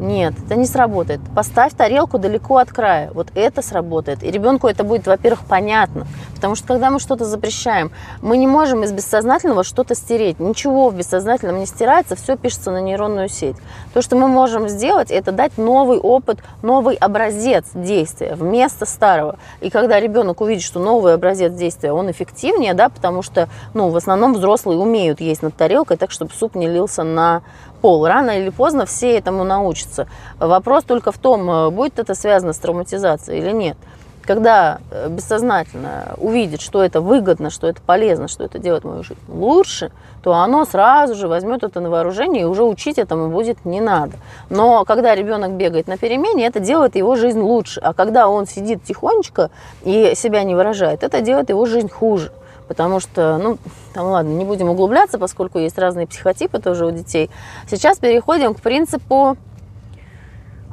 Нет, 0.02 0.34
это 0.44 0.56
не 0.56 0.66
сработает. 0.66 1.20
Поставь 1.32 1.74
тарелку 1.74 2.18
далеко 2.18 2.56
от 2.56 2.70
края. 2.70 3.12
Вот 3.14 3.28
это 3.36 3.62
сработает. 3.62 4.24
И 4.24 4.32
ребенку 4.32 4.66
это 4.66 4.82
будет, 4.82 5.06
во-первых, 5.06 5.44
понятно. 5.48 6.08
Потому 6.34 6.56
что 6.56 6.66
когда 6.66 6.90
мы 6.90 6.98
что-то 6.98 7.24
запрещаем, 7.24 7.92
мы 8.20 8.36
не 8.36 8.48
можем 8.48 8.82
из 8.82 8.90
бессознательного 8.90 9.62
что-то 9.62 9.94
стереть. 9.94 10.40
Ничего 10.40 10.88
в 10.88 10.96
бессознательном 10.96 11.60
не 11.60 11.66
стирается, 11.66 12.16
все 12.16 12.36
пишется 12.36 12.72
на 12.72 12.80
нейронную 12.80 13.28
сеть. 13.28 13.54
То, 13.94 14.02
что 14.02 14.16
мы 14.16 14.26
можем 14.26 14.68
сделать, 14.68 15.12
это 15.12 15.30
дать 15.30 15.56
новый 15.56 16.00
опыт, 16.00 16.40
новый 16.62 16.96
образец 16.96 17.66
действия 17.72 18.34
вместо 18.34 18.86
старого. 18.86 19.38
И 19.60 19.70
когда 19.70 20.00
ребенок 20.00 20.40
увидит, 20.40 20.64
что 20.64 20.80
новый 20.80 21.14
образец 21.14 21.52
действия, 21.52 21.92
он 21.92 22.10
эффективнее, 22.10 22.74
да, 22.74 22.88
потому 22.88 23.22
что, 23.22 23.48
ну, 23.72 23.88
в 23.90 23.96
основном 23.96 24.34
взрослые 24.34 24.80
умеют 24.80 25.20
есть 25.20 25.42
над 25.42 25.54
тарелкой 25.54 25.96
так, 25.96 26.10
чтобы 26.10 26.32
суп 26.32 26.56
не 26.56 26.66
лился 26.66 27.04
на 27.04 27.42
пол. 27.82 28.06
Рано 28.06 28.30
или 28.38 28.48
поздно 28.48 28.86
все 28.86 29.18
этому 29.18 29.44
научатся. 29.44 30.06
Вопрос 30.38 30.84
только 30.84 31.12
в 31.12 31.18
том, 31.18 31.50
э, 31.50 31.70
будет 31.70 31.98
это 31.98 32.14
связано 32.14 32.54
с 32.54 32.58
травматизацией 32.58 33.42
или 33.42 33.52
нет. 33.52 33.76
Когда 34.24 34.78
э, 34.90 35.08
бессознательно 35.08 36.14
увидит, 36.16 36.60
что 36.60 36.82
это 36.82 37.00
выгодно, 37.00 37.50
что 37.50 37.66
это 37.66 37.82
полезно, 37.82 38.28
что 38.28 38.44
это 38.44 38.60
делает 38.60 38.84
мою 38.84 39.02
жизнь 39.02 39.20
лучше, 39.28 39.90
то 40.22 40.32
оно 40.34 40.64
сразу 40.64 41.16
же 41.16 41.26
возьмет 41.26 41.64
это 41.64 41.80
на 41.80 41.90
вооружение 41.90 42.42
и 42.42 42.46
уже 42.46 42.62
учить 42.62 42.98
этому 42.98 43.28
будет 43.28 43.64
не 43.64 43.80
надо. 43.80 44.12
Но 44.48 44.84
когда 44.84 45.16
ребенок 45.16 45.52
бегает 45.52 45.88
на 45.88 45.98
перемене, 45.98 46.46
это 46.46 46.60
делает 46.60 46.94
его 46.94 47.16
жизнь 47.16 47.40
лучше. 47.40 47.80
А 47.80 47.92
когда 47.94 48.28
он 48.28 48.46
сидит 48.46 48.84
тихонечко 48.84 49.50
и 49.82 50.12
себя 50.14 50.44
не 50.44 50.54
выражает, 50.54 51.02
это 51.02 51.20
делает 51.20 51.50
его 51.50 51.66
жизнь 51.66 51.90
хуже 51.90 52.30
потому 52.72 53.00
что, 53.00 53.36
ну, 53.36 53.58
там, 53.92 54.06
ладно, 54.06 54.30
не 54.30 54.46
будем 54.46 54.70
углубляться, 54.70 55.18
поскольку 55.18 55.58
есть 55.58 55.78
разные 55.78 56.06
психотипы 56.06 56.58
тоже 56.58 56.86
у 56.86 56.90
детей. 56.90 57.28
Сейчас 57.70 57.98
переходим 57.98 58.54
к 58.54 58.62
принципу 58.62 59.36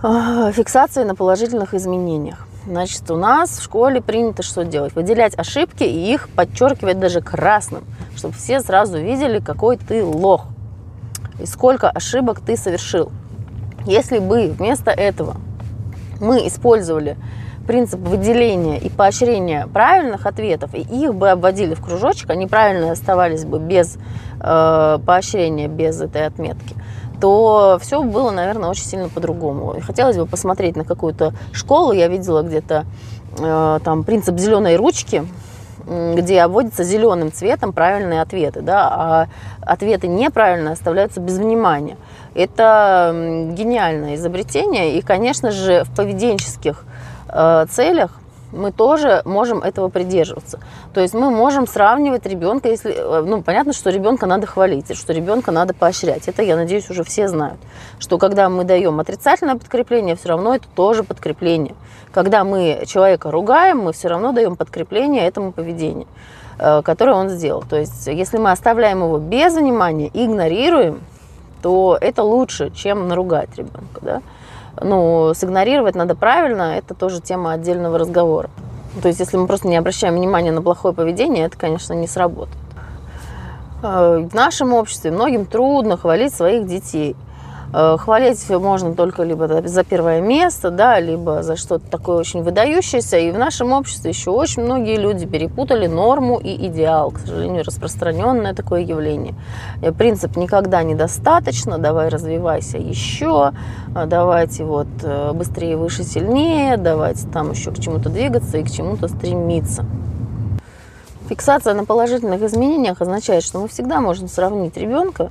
э, 0.01 0.51
фиксации 0.53 1.03
на 1.03 1.13
положительных 1.13 1.73
изменениях. 1.73 2.47
Значит, 2.65 3.11
у 3.11 3.17
нас 3.17 3.49
в 3.49 3.63
школе 3.63 4.01
принято 4.01 4.43
что 4.43 4.63
делать? 4.63 4.95
Выделять 4.95 5.37
ошибки 5.37 5.83
и 5.83 6.13
их 6.13 6.29
подчеркивать 6.29 6.99
даже 6.99 7.19
красным, 7.19 7.83
чтобы 8.15 8.33
все 8.33 8.61
сразу 8.61 8.97
видели, 8.97 9.39
какой 9.39 9.75
ты 9.75 10.01
лох 10.01 10.45
и 11.37 11.45
сколько 11.45 11.89
ошибок 11.89 12.39
ты 12.39 12.55
совершил. 12.55 13.11
Если 13.85 14.19
бы 14.19 14.47
вместо 14.47 14.91
этого 14.91 15.35
мы 16.21 16.47
использовали 16.47 17.17
принцип 17.69 17.99
выделения 17.99 18.79
и 18.79 18.89
поощрения 18.89 19.67
правильных 19.71 20.25
ответов, 20.25 20.73
и 20.73 20.79
их 20.79 21.13
бы 21.13 21.29
обводили 21.29 21.75
в 21.75 21.85
кружочек, 21.85 22.31
они 22.31 22.47
правильно 22.47 22.91
оставались 22.91 23.45
бы 23.45 23.59
без 23.59 23.99
э, 24.41 24.97
поощрения, 25.05 25.67
без 25.67 26.01
этой 26.01 26.25
отметки, 26.25 26.75
то 27.21 27.77
все 27.79 28.01
было, 28.01 28.31
наверное, 28.31 28.71
очень 28.71 28.85
сильно 28.85 29.07
по-другому. 29.07 29.75
Хотелось 29.83 30.17
бы 30.17 30.25
посмотреть 30.25 30.77
на 30.77 30.83
какую-то 30.83 31.33
школу, 31.53 31.91
я 31.91 32.07
видела 32.07 32.41
где-то 32.41 32.87
э, 33.37 33.79
там 33.83 34.03
принцип 34.03 34.39
зеленой 34.39 34.75
ручки, 34.75 35.23
где 35.85 36.41
обводятся 36.41 36.83
зеленым 36.83 37.31
цветом 37.31 37.71
правильные 37.71 38.21
ответы, 38.21 38.61
да, 38.61 38.87
а 38.89 39.27
ответы 39.61 40.07
неправильно 40.07 40.71
оставляются 40.71 41.19
без 41.19 41.37
внимания. 41.37 41.97
Это 42.33 43.11
гениальное 43.53 44.15
изобретение, 44.15 44.97
и, 44.97 45.01
конечно 45.01 45.51
же, 45.51 45.83
в 45.83 45.95
поведенческих 45.95 46.85
целях 47.69 48.11
мы 48.51 48.71
тоже 48.71 49.21
можем 49.25 49.59
этого 49.59 49.89
придерживаться. 49.89 50.59
То 50.93 51.01
есть 51.01 51.13
мы 51.13 51.29
можем 51.29 51.67
сравнивать 51.67 52.25
ребенка, 52.25 52.69
если, 52.69 52.93
э, 52.93 53.21
ну, 53.25 53.41
понятно, 53.41 53.73
что 53.73 53.89
ребенка 53.89 54.25
надо 54.25 54.47
хвалить, 54.47 54.95
что 54.97 55.13
ребенка 55.13 55.51
надо 55.51 55.73
поощрять. 55.73 56.27
Это, 56.27 56.41
я 56.41 56.55
надеюсь, 56.55 56.89
уже 56.89 57.03
все 57.03 57.27
знают. 57.27 57.59
Что 57.99 58.17
когда 58.17 58.49
мы 58.49 58.63
даем 58.63 58.99
отрицательное 58.99 59.55
подкрепление, 59.55 60.15
все 60.15 60.29
равно 60.29 60.55
это 60.55 60.67
тоже 60.75 61.03
подкрепление. 61.03 61.75
Когда 62.11 62.43
мы 62.43 62.83
человека 62.87 63.29
ругаем, 63.29 63.79
мы 63.79 63.93
все 63.93 64.07
равно 64.07 64.31
даем 64.31 64.55
подкрепление 64.55 65.27
этому 65.27 65.51
поведению, 65.51 66.07
э, 66.57 66.81
которое 66.81 67.13
он 67.15 67.29
сделал. 67.29 67.63
То 67.69 67.77
есть 67.77 68.07
если 68.07 68.37
мы 68.37 68.51
оставляем 68.51 69.03
его 69.03 69.19
без 69.19 69.53
внимания, 69.53 70.09
игнорируем, 70.13 71.01
то 71.61 71.97
это 71.99 72.23
лучше, 72.23 72.71
чем 72.71 73.07
наругать 73.07 73.49
ребенка. 73.57 73.99
Да? 74.01 74.21
Ну, 74.81 75.33
сигнорировать 75.33 75.95
надо 75.95 76.15
правильно, 76.15 76.77
это 76.77 76.93
тоже 76.93 77.21
тема 77.21 77.53
отдельного 77.53 77.97
разговора. 77.97 78.49
То 79.01 79.07
есть, 79.07 79.19
если 79.19 79.37
мы 79.37 79.47
просто 79.47 79.67
не 79.67 79.77
обращаем 79.77 80.15
внимания 80.15 80.51
на 80.51 80.61
плохое 80.61 80.93
поведение, 80.93 81.45
это, 81.45 81.57
конечно, 81.57 81.93
не 81.93 82.07
сработает. 82.07 82.57
Э, 83.83 84.27
в 84.29 84.33
нашем 84.33 84.73
обществе 84.73 85.11
многим 85.11 85.45
трудно 85.45 85.97
хвалить 85.97 86.33
своих 86.33 86.65
детей– 86.67 87.15
хвалить 87.71 88.49
можно 88.49 88.95
только 88.95 89.23
либо 89.23 89.67
за 89.67 89.83
первое 89.83 90.21
место, 90.21 90.71
да, 90.71 90.99
либо 90.99 91.43
за 91.43 91.55
что-то 91.55 91.89
такое 91.89 92.17
очень 92.17 92.41
выдающееся. 92.41 93.17
И 93.17 93.31
в 93.31 93.37
нашем 93.37 93.71
обществе 93.73 94.09
еще 94.11 94.31
очень 94.31 94.63
многие 94.63 94.97
люди 94.97 95.25
перепутали 95.25 95.87
норму 95.87 96.39
и 96.39 96.67
идеал. 96.67 97.11
К 97.11 97.19
сожалению, 97.19 97.63
распространенное 97.63 98.53
такое 98.53 98.81
явление. 98.81 99.35
Э, 99.81 99.91
принцип 99.91 100.35
никогда 100.35 100.83
недостаточно, 100.83 101.77
давай 101.77 102.09
развивайся 102.09 102.77
еще, 102.77 103.51
э, 103.95 104.05
давайте 104.05 104.63
вот 104.63 104.87
быстрее, 105.33 105.77
выше, 105.77 106.03
сильнее, 106.03 106.77
давайте 106.77 107.27
там 107.27 107.51
еще 107.51 107.71
к 107.71 107.79
чему-то 107.79 108.09
двигаться 108.09 108.57
и 108.57 108.63
к 108.63 108.71
чему-то 108.71 109.07
стремиться. 109.07 109.85
Фиксация 111.29 111.75
на 111.75 111.85
положительных 111.85 112.41
изменениях 112.41 113.01
означает, 113.01 113.43
что 113.43 113.59
мы 113.59 113.67
всегда 113.67 114.01
можем 114.01 114.27
сравнить 114.27 114.75
ребенка 114.77 115.29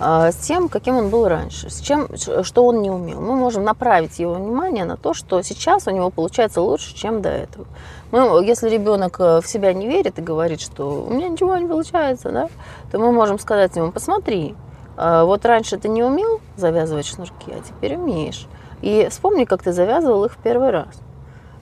с 0.00 0.36
тем, 0.36 0.68
каким 0.68 0.96
он 0.96 1.10
был 1.10 1.28
раньше, 1.28 1.68
с 1.68 1.80
чем, 1.80 2.08
что 2.16 2.64
он 2.64 2.80
не 2.80 2.90
умел. 2.90 3.20
Мы 3.20 3.34
можем 3.36 3.64
направить 3.64 4.18
его 4.18 4.34
внимание 4.34 4.84
на 4.84 4.96
то, 4.96 5.12
что 5.12 5.42
сейчас 5.42 5.86
у 5.86 5.90
него 5.90 6.10
получается 6.10 6.62
лучше, 6.62 6.94
чем 6.96 7.20
до 7.20 7.28
этого. 7.28 7.66
Мы, 8.10 8.44
если 8.44 8.68
ребенок 8.68 9.20
э, 9.20 9.40
в 9.40 9.46
себя 9.46 9.72
не 9.72 9.86
верит 9.86 10.18
и 10.18 10.22
говорит, 10.22 10.60
что 10.60 11.04
у 11.04 11.12
меня 11.12 11.28
ничего 11.28 11.56
не 11.56 11.68
получается, 11.68 12.30
да, 12.30 12.48
то 12.90 12.98
мы 12.98 13.12
можем 13.12 13.38
сказать 13.38 13.76
ему, 13.76 13.92
посмотри, 13.92 14.56
а, 14.96 15.24
вот 15.24 15.46
раньше 15.46 15.78
ты 15.78 15.88
не 15.88 16.02
умел 16.02 16.40
завязывать 16.56 17.06
шнурки, 17.06 17.52
а 17.52 17.60
теперь 17.66 17.96
умеешь. 17.96 18.46
И 18.82 19.08
вспомни, 19.10 19.44
как 19.44 19.62
ты 19.62 19.72
завязывал 19.72 20.24
их 20.24 20.32
в 20.32 20.38
первый 20.38 20.70
раз. 20.70 20.88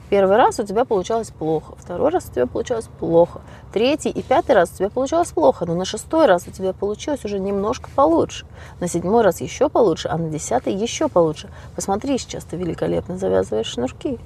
Первый 0.09 0.37
раз 0.37 0.59
у 0.59 0.63
тебя 0.63 0.85
получалось 0.85 1.29
плохо, 1.29 1.73
второй 1.77 2.09
раз 2.09 2.25
у 2.29 2.33
тебя 2.33 2.47
получалось 2.47 2.89
плохо, 2.99 3.41
третий 3.71 4.09
и 4.09 4.23
пятый 4.23 4.55
раз 4.55 4.71
у 4.71 4.77
тебя 4.77 4.89
получалось 4.89 5.29
плохо, 5.29 5.67
но 5.67 5.75
на 5.75 5.85
шестой 5.85 6.25
раз 6.25 6.47
у 6.47 6.51
тебя 6.51 6.73
получилось 6.73 7.23
уже 7.25 7.39
немножко 7.39 7.89
получше, 7.95 8.47
на 8.79 8.87
седьмой 8.87 9.21
раз 9.21 9.39
еще 9.41 9.69
получше, 9.69 10.07
а 10.07 10.17
на 10.17 10.29
десятый 10.29 10.73
еще 10.73 11.09
получше. 11.09 11.49
Посмотри, 11.75 12.17
сейчас 12.17 12.43
ты 12.43 12.57
великолепно 12.57 13.17
завязываешь 13.17 13.67
шнурки. 13.67 14.17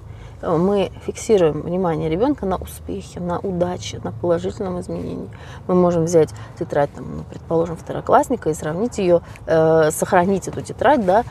Мы 0.42 0.92
фиксируем 1.06 1.62
внимание 1.62 2.10
ребенка 2.10 2.46
на 2.46 2.58
успехе, 2.58 3.22
на 3.22 3.40
удаче, 3.40 4.02
на 4.04 4.12
положительном 4.12 4.80
изменении. 4.82 5.30
Мы 5.68 5.76
можем 5.76 6.04
взять 6.04 6.30
тетрадь, 6.60 6.94
там, 6.94 7.18
ну, 7.18 7.24
предположим, 7.30 7.78
второклассника 7.78 8.50
и 8.50 8.54
сравнить 8.54 8.98
ее, 8.98 9.22
э, 9.46 9.90
сохранить 9.92 10.50
эту 10.50 10.62
тетрадь, 10.62 11.06
да, 11.06 11.24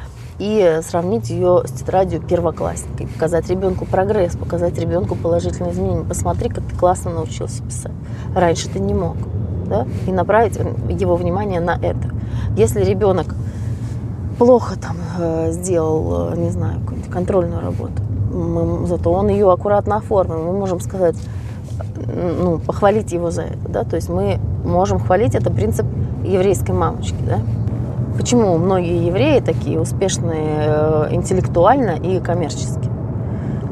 и 0.42 0.80
сравнить 0.82 1.30
ее 1.30 1.62
с 1.64 1.70
тетрадью 1.70 2.20
первоклассника. 2.20 3.06
Показать 3.14 3.48
ребенку 3.48 3.84
прогресс, 3.86 4.34
показать 4.34 4.76
ребенку 4.76 5.14
положительные 5.14 5.72
изменения. 5.72 6.04
Посмотри, 6.04 6.48
как 6.48 6.64
ты 6.64 6.74
классно 6.74 7.12
научился 7.12 7.62
писать. 7.62 7.92
Раньше 8.34 8.68
ты 8.68 8.80
не 8.80 8.92
мог. 8.92 9.16
Да? 9.66 9.86
И 10.08 10.10
направить 10.10 10.58
его 10.88 11.14
внимание 11.14 11.60
на 11.60 11.78
это. 11.80 12.10
Если 12.56 12.82
ребенок 12.82 13.36
плохо 14.36 14.76
там 14.76 14.96
э, 15.20 15.52
сделал, 15.52 16.32
э, 16.32 16.36
не 16.36 16.50
знаю, 16.50 16.80
какую-нибудь 16.80 17.12
контрольную 17.12 17.60
работу, 17.60 18.02
мы, 18.34 18.84
зато 18.88 19.12
он 19.12 19.28
ее 19.28 19.48
аккуратно 19.52 19.98
оформил, 19.98 20.42
мы 20.42 20.52
можем 20.58 20.80
сказать, 20.80 21.14
ну, 22.40 22.58
похвалить 22.58 23.12
его 23.12 23.30
за 23.30 23.42
это, 23.42 23.68
да, 23.68 23.84
то 23.84 23.94
есть 23.94 24.08
мы 24.08 24.40
можем 24.64 24.98
хвалить, 24.98 25.34
это 25.36 25.50
принцип 25.50 25.86
еврейской 26.24 26.72
мамочки, 26.72 27.18
да, 27.24 27.38
Почему 28.16 28.58
многие 28.58 29.06
евреи 29.06 29.40
такие 29.40 29.80
успешные 29.80 30.66
э, 30.66 31.08
интеллектуально 31.12 31.92
и 31.92 32.20
коммерчески? 32.20 32.90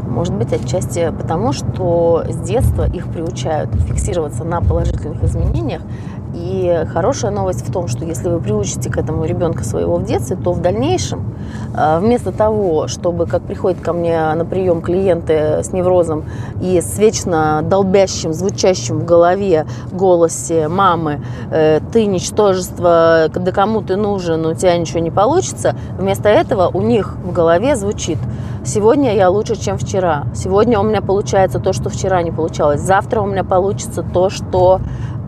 Может 0.08 0.34
быть, 0.34 0.52
отчасти 0.52 1.12
потому, 1.16 1.52
что 1.52 2.24
с 2.28 2.36
детства 2.36 2.88
их 2.88 3.06
приучают 3.08 3.72
фиксироваться 3.74 4.44
на 4.44 4.60
положительных 4.60 5.22
изменениях 5.22 5.82
и 6.34 6.84
хорошая 6.92 7.30
новость 7.30 7.66
в 7.66 7.72
том, 7.72 7.88
что 7.88 8.04
если 8.04 8.28
вы 8.28 8.40
приучите 8.40 8.90
к 8.90 8.96
этому 8.96 9.24
ребенка 9.24 9.64
своего 9.64 9.96
в 9.96 10.04
детстве, 10.04 10.36
то 10.36 10.52
в 10.52 10.60
дальнейшем, 10.60 11.34
э, 11.76 11.98
вместо 12.00 12.32
того, 12.32 12.88
чтобы, 12.88 13.26
как 13.26 13.42
приходят 13.42 13.80
ко 13.80 13.92
мне 13.92 14.32
на 14.34 14.44
прием 14.44 14.82
клиенты 14.82 15.62
с 15.62 15.72
неврозом 15.72 16.24
и 16.60 16.80
с 16.80 16.98
вечно 16.98 17.62
долбящим, 17.62 18.32
звучащим 18.32 19.00
в 19.00 19.04
голове 19.04 19.66
голосе 19.92 20.68
мамы, 20.68 21.20
э, 21.50 21.80
ты 21.92 22.06
ничтожество, 22.06 23.28
да 23.34 23.52
кому 23.52 23.82
ты 23.82 23.96
нужен, 23.96 24.46
у 24.46 24.54
тебя 24.54 24.76
ничего 24.76 25.00
не 25.00 25.10
получится, 25.10 25.74
вместо 25.98 26.28
этого 26.28 26.70
у 26.72 26.80
них 26.80 27.16
в 27.24 27.32
голове 27.32 27.76
звучит 27.76 28.18
Сегодня 28.62 29.14
я 29.16 29.30
лучше, 29.30 29.56
чем 29.56 29.78
вчера. 29.78 30.26
Сегодня 30.34 30.78
у 30.78 30.82
меня 30.82 31.00
получается 31.00 31.60
то, 31.60 31.72
что 31.72 31.88
вчера 31.88 32.22
не 32.22 32.30
получалось. 32.30 32.82
Завтра 32.82 33.22
у 33.22 33.26
меня 33.26 33.42
получится 33.42 34.02
то, 34.02 34.28
что 34.28 34.80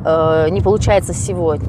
э, 0.05 0.49
не 0.51 0.61
получается 0.61 1.15
сегодня. 1.15 1.69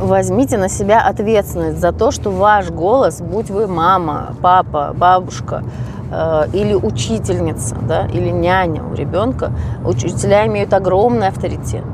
возьмите 0.00 0.56
на 0.56 0.68
себя 0.68 1.00
ответственность 1.00 1.78
за 1.78 1.92
то, 1.92 2.10
что 2.10 2.30
ваш 2.30 2.70
голос, 2.70 3.20
будь 3.20 3.50
вы 3.50 3.66
мама, 3.66 4.34
папа, 4.40 4.94
бабушка 4.96 5.62
э, 6.10 6.44
или 6.52 6.74
учительница, 6.74 7.76
да, 7.76 8.06
или 8.06 8.30
няня 8.30 8.82
у 8.82 8.94
ребенка, 8.94 9.52
учителя 9.84 10.46
имеют 10.46 10.72
огромный 10.72 11.28
авторитет, 11.28 11.84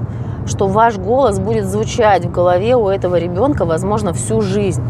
что 0.46 0.68
ваш 0.68 0.96
голос 0.98 1.38
будет 1.38 1.66
звучать 1.66 2.24
в 2.24 2.30
голове 2.30 2.76
у 2.76 2.88
этого 2.88 3.16
ребенка, 3.16 3.64
возможно, 3.64 4.12
всю 4.12 4.40
жизнь. 4.40 4.82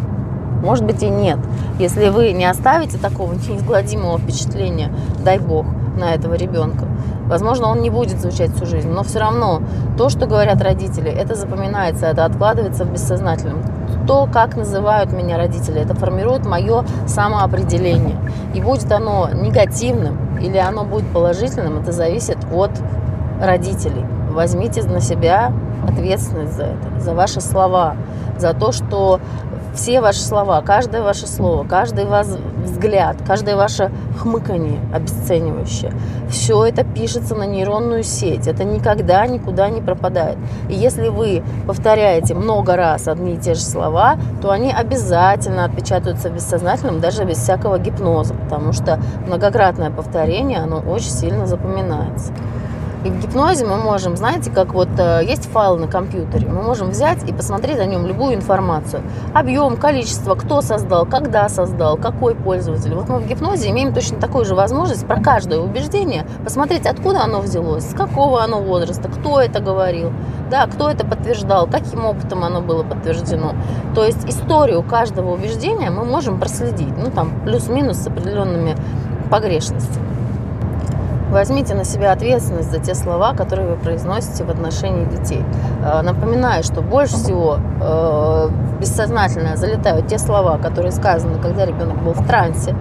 Может 0.62 0.84
быть 0.84 1.02
и 1.02 1.08
нет. 1.08 1.38
Если 1.78 2.08
вы 2.08 2.32
не 2.32 2.44
оставите 2.44 2.98
такого 2.98 3.32
неизгладимого 3.34 4.18
впечатления, 4.18 4.90
дай 5.24 5.38
бог, 5.38 5.66
на 5.96 6.14
этого 6.14 6.34
ребенка, 6.34 6.86
Возможно, 7.26 7.68
он 7.68 7.80
не 7.80 7.90
будет 7.90 8.20
звучать 8.20 8.54
всю 8.54 8.66
жизнь, 8.66 8.88
но 8.88 9.02
все 9.02 9.18
равно 9.18 9.60
то, 9.98 10.08
что 10.08 10.26
говорят 10.26 10.62
родители, 10.62 11.10
это 11.10 11.34
запоминается, 11.34 12.06
это 12.06 12.24
откладывается 12.24 12.84
в 12.84 12.92
бессознательном. 12.92 13.62
То, 14.06 14.28
как 14.32 14.56
называют 14.56 15.12
меня 15.12 15.36
родители, 15.36 15.80
это 15.80 15.94
формирует 15.94 16.46
мое 16.46 16.84
самоопределение. 17.06 18.16
И 18.54 18.60
будет 18.60 18.90
оно 18.92 19.28
негативным 19.32 20.38
или 20.38 20.58
оно 20.58 20.84
будет 20.84 21.06
положительным, 21.12 21.80
это 21.80 21.90
зависит 21.90 22.38
от 22.52 22.70
родителей. 23.42 24.04
Возьмите 24.30 24.84
на 24.84 25.00
себя 25.00 25.52
ответственность 25.88 26.52
за 26.52 26.64
это, 26.64 27.00
за 27.00 27.12
ваши 27.12 27.40
слова, 27.40 27.96
за 28.38 28.54
то, 28.54 28.70
что 28.70 29.18
все 29.74 30.00
ваши 30.00 30.20
слова, 30.20 30.62
каждое 30.62 31.02
ваше 31.02 31.26
слово, 31.26 31.66
каждый 31.66 32.04
ваш 32.04 32.26
взгляд, 32.86 33.16
каждое 33.26 33.56
ваше 33.56 33.90
хмыканье 34.18 34.78
обесценивающее, 34.94 35.92
все 36.30 36.64
это 36.64 36.84
пишется 36.84 37.34
на 37.34 37.44
нейронную 37.44 38.04
сеть. 38.04 38.46
Это 38.46 38.64
никогда 38.64 39.26
никуда 39.26 39.68
не 39.68 39.80
пропадает. 39.80 40.38
И 40.68 40.74
если 40.74 41.08
вы 41.08 41.42
повторяете 41.66 42.34
много 42.34 42.76
раз 42.76 43.08
одни 43.08 43.34
и 43.34 43.38
те 43.38 43.54
же 43.54 43.60
слова, 43.60 44.16
то 44.40 44.50
они 44.50 44.72
обязательно 44.72 45.64
отпечатаются 45.64 46.30
в 46.30 46.34
бессознательном, 46.34 47.00
даже 47.00 47.24
без 47.24 47.38
всякого 47.38 47.78
гипноза, 47.78 48.34
потому 48.34 48.72
что 48.72 49.00
многократное 49.26 49.90
повторение, 49.90 50.58
оно 50.58 50.78
очень 50.78 51.10
сильно 51.10 51.46
запоминается. 51.46 52.32
И 53.04 53.10
в 53.10 53.20
гипнозе 53.20 53.64
мы 53.64 53.76
можем, 53.76 54.16
знаете, 54.16 54.50
как 54.50 54.72
вот 54.74 54.88
э, 54.98 55.20
есть 55.24 55.44
файл 55.50 55.76
на 55.76 55.86
компьютере, 55.86 56.48
мы 56.48 56.62
можем 56.62 56.90
взять 56.90 57.28
и 57.28 57.32
посмотреть 57.32 57.78
о 57.78 57.86
нем 57.86 58.06
любую 58.06 58.34
информацию. 58.34 59.02
Объем, 59.34 59.76
количество, 59.76 60.34
кто 60.34 60.60
создал, 60.60 61.06
когда 61.06 61.48
создал, 61.48 61.96
какой 61.96 62.34
пользователь. 62.34 62.94
Вот 62.94 63.08
мы 63.08 63.18
в 63.18 63.26
гипнозе 63.26 63.70
имеем 63.70 63.92
точно 63.92 64.18
такую 64.18 64.44
же 64.44 64.54
возможность 64.54 65.06
про 65.06 65.20
каждое 65.20 65.60
убеждение 65.60 66.26
посмотреть, 66.42 66.86
откуда 66.86 67.22
оно 67.22 67.40
взялось, 67.40 67.88
с 67.88 67.94
какого 67.94 68.42
оно 68.42 68.60
возраста, 68.60 69.08
кто 69.08 69.40
это 69.40 69.60
говорил, 69.60 70.12
да, 70.50 70.66
кто 70.66 70.90
это 70.90 71.06
подтверждал, 71.06 71.66
каким 71.66 72.04
опытом 72.04 72.44
оно 72.44 72.60
было 72.60 72.82
подтверждено. 72.82 73.52
То 73.94 74.04
есть 74.04 74.28
историю 74.28 74.82
каждого 74.82 75.34
убеждения 75.34 75.90
мы 75.90 76.04
можем 76.04 76.40
проследить, 76.40 76.96
ну 76.96 77.10
там 77.10 77.30
плюс-минус 77.44 77.98
с 77.98 78.06
определенными 78.06 78.74
погрешностями. 79.30 80.05
Возьмите 81.30 81.74
на 81.74 81.84
себя 81.84 82.12
ответственность 82.12 82.70
за 82.70 82.78
те 82.78 82.94
слова, 82.94 83.34
которые 83.34 83.68
вы 83.68 83.76
произносите 83.76 84.44
в 84.44 84.50
отношении 84.50 85.04
детей. 85.04 85.42
Э, 85.84 86.02
напоминаю, 86.02 86.62
что 86.62 86.82
больше 86.82 87.14
всего 87.14 87.58
э, 87.80 88.48
бессознательно 88.80 89.56
залетают 89.56 90.06
те 90.06 90.18
слова, 90.18 90.58
которые 90.58 90.92
сказаны, 90.92 91.40
когда 91.40 91.66
ребенок 91.66 92.02
был 92.02 92.12
в 92.12 92.26
трансе, 92.26 92.76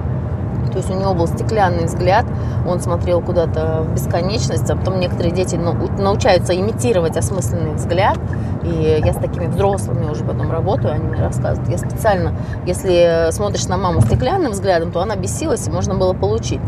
то 0.76 0.80
есть 0.80 0.90
у 0.90 0.94
него 0.94 1.14
был 1.14 1.26
стеклянный 1.28 1.86
взгляд, 1.86 2.26
он 2.68 2.82
смотрел 2.82 3.22
куда-то 3.22 3.84
в 3.88 3.94
бесконечность, 3.94 4.70
а 4.70 4.76
потом 4.76 5.00
некоторые 5.00 5.34
дети 5.34 5.56
научаются 5.56 6.54
имитировать 6.54 7.16
осмысленный 7.16 7.76
взгляд, 7.76 8.18
и 8.64 9.02
я 9.04 9.14
с 9.14 9.16
такими 9.16 9.46
взрослыми 9.46 10.10
уже 10.10 10.26
потом 10.26 10.52
работаю, 10.52 10.94
они 10.94 11.06
мне 11.06 11.22
рассказывают. 11.22 11.70
Я 11.70 11.78
специально, 11.78 12.34
если 12.66 13.30
смотришь 13.32 13.68
на 13.68 13.78
маму 13.78 14.02
стеклянным 14.02 14.52
взглядом, 14.52 14.92
то 14.92 15.02
она 15.02 15.16
бесилась, 15.16 15.66
и 15.68 15.72
можно 15.72 15.96
было 15.96 16.14
получить. 16.14 16.60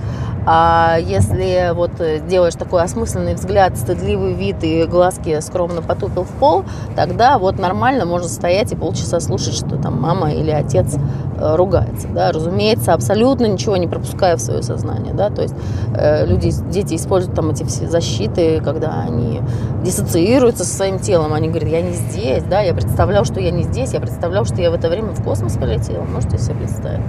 А 0.49 0.97
если 0.97 1.73
вот 1.73 1.91
делаешь 2.25 2.55
такой 2.55 2.81
осмысленный 2.81 3.33
взгляд, 3.33 3.77
стыдливый 3.77 4.33
вид 4.33 4.63
и 4.63 4.86
глазки 4.86 5.38
скромно 5.41 5.81
потупил 5.81 6.23
в 6.23 6.29
пол, 6.39 6.63
тогда 6.95 7.38
вот 7.38 7.60
нормально 7.60 8.05
можно 8.05 8.29
стоять 8.29 8.71
и 8.71 8.77
полчаса 8.77 9.19
слушать, 9.19 9.55
что 9.55 9.75
там 9.75 10.01
мама 10.01 10.31
или 10.31 10.51
отец 10.51 10.95
э, 10.95 11.55
ругается. 11.57 12.07
Да? 12.07 12.31
Разумеется, 12.31 12.93
абсолютно 12.93 13.45
ничего 13.45 13.75
не 13.75 13.88
пропуская 13.88 14.38
в 14.38 14.39
свое 14.39 14.63
сознание. 14.63 15.13
Да? 15.13 15.29
То 15.29 15.41
есть 15.41 15.55
э, 15.93 16.25
люди, 16.25 16.49
дети 16.71 16.95
используют 16.95 17.36
там 17.36 17.49
эти 17.49 17.63
все 17.63 17.86
защиты, 17.89 18.62
когда 18.63 19.01
они 19.05 19.41
диссоциируются 19.83 20.63
со 20.63 20.73
своим 20.73 20.99
телом. 20.99 21.33
Они 21.33 21.49
говорят, 21.49 21.69
я 21.69 21.81
не 21.81 21.91
здесь, 21.91 22.43
да, 22.43 22.62
я 22.62 22.73
представлял, 22.73 23.25
что 23.25 23.41
я 23.41 23.51
не 23.51 23.63
здесь, 23.63 23.91
я 23.91 23.99
представлял, 23.99 24.45
что 24.45 24.62
я 24.62 24.71
в 24.71 24.75
это 24.75 24.88
время 24.88 25.10
в 25.10 25.21
космос 25.25 25.57
полетел. 25.57 26.05
Можете 26.05 26.38
себе 26.38 26.55
представить? 26.55 27.01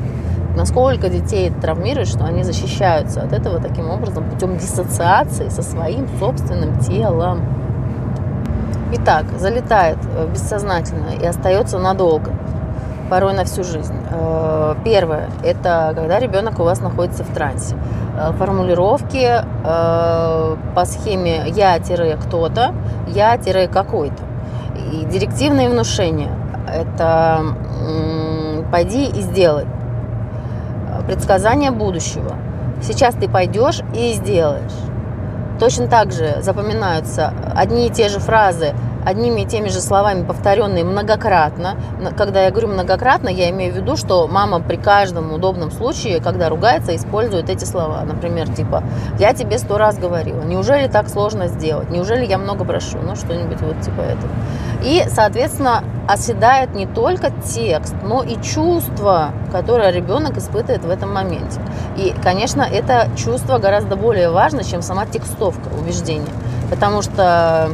Насколько 0.58 1.08
детей 1.08 1.50
травмирует, 1.50 2.08
что 2.08 2.24
они 2.24 2.42
защищаются 2.42 3.22
от 3.22 3.32
этого 3.32 3.60
таким 3.60 3.88
образом 3.90 4.28
путем 4.28 4.58
диссоциации 4.58 5.48
со 5.50 5.62
своим 5.62 6.08
собственным 6.18 6.80
телом. 6.80 7.42
Итак, 8.92 9.26
залетает 9.38 9.98
э, 10.16 10.26
бессознательно 10.26 11.10
и 11.22 11.24
остается 11.24 11.78
надолго, 11.78 12.32
порой 13.08 13.34
на 13.34 13.44
всю 13.44 13.62
жизнь. 13.62 13.94
Э, 14.10 14.74
первое– 14.84 15.30
это 15.44 15.92
когда 15.94 16.18
ребенок 16.18 16.58
у 16.58 16.64
вас 16.64 16.80
находится 16.80 17.22
в 17.22 17.32
трансе. 17.32 17.76
Э, 18.18 18.32
формулировки 18.32 19.28
по 19.62 20.84
схеме 20.84 21.44
«я-кто-то», 21.54 22.74
«я-какой-то». 23.06 24.22
И 24.92 25.04
директивные 25.04 25.68
внушения– 25.68 26.30
это 26.72 27.42
«пойди 28.72 29.04
и 29.04 29.20
сделай» 29.20 29.66
предсказания 31.08 31.72
будущего. 31.72 32.36
Сейчас 32.82 33.14
ты 33.14 33.28
пойдешь 33.28 33.80
и 33.94 34.12
сделаешь. 34.12 34.72
Точно 35.58 35.88
так 35.88 36.12
же 36.12 36.36
запоминаются 36.42 37.32
одни 37.56 37.86
и 37.86 37.90
те 37.90 38.08
же 38.08 38.20
фразы 38.20 38.74
одними 39.08 39.42
и 39.42 39.46
теми 39.46 39.68
же 39.68 39.80
словами, 39.80 40.24
повторенные 40.24 40.84
многократно. 40.84 41.76
Когда 42.16 42.44
я 42.44 42.50
говорю 42.50 42.68
многократно, 42.68 43.28
я 43.28 43.48
имею 43.50 43.72
в 43.72 43.76
виду, 43.76 43.96
что 43.96 44.28
мама 44.28 44.60
при 44.60 44.76
каждом 44.76 45.32
удобном 45.32 45.70
случае, 45.70 46.20
когда 46.20 46.48
ругается, 46.48 46.94
использует 46.94 47.48
эти 47.48 47.64
слова. 47.64 48.02
Например, 48.04 48.48
типа, 48.48 48.82
я 49.18 49.32
тебе 49.32 49.58
сто 49.58 49.78
раз 49.78 49.98
говорила, 49.98 50.42
неужели 50.42 50.88
так 50.88 51.08
сложно 51.08 51.48
сделать? 51.48 51.90
Неужели 51.90 52.26
я 52.26 52.36
много 52.38 52.64
прошу? 52.64 52.98
Ну, 52.98 53.16
что-нибудь 53.16 53.60
вот 53.62 53.80
типа 53.80 54.00
этого. 54.00 54.30
И, 54.82 55.04
соответственно, 55.08 55.82
оседает 56.06 56.74
не 56.74 56.86
только 56.86 57.30
текст, 57.30 57.94
но 58.02 58.22
и 58.22 58.40
чувство, 58.40 59.32
которое 59.52 59.90
ребенок 59.90 60.36
испытывает 60.38 60.84
в 60.84 60.90
этом 60.90 61.12
моменте. 61.12 61.60
И, 61.96 62.14
конечно, 62.22 62.62
это 62.62 63.08
чувство 63.16 63.58
гораздо 63.58 63.96
более 63.96 64.30
важно, 64.30 64.64
чем 64.64 64.82
сама 64.82 65.06
текстовка 65.06 65.68
убеждения. 65.78 66.32
Потому 66.70 67.02
что 67.02 67.70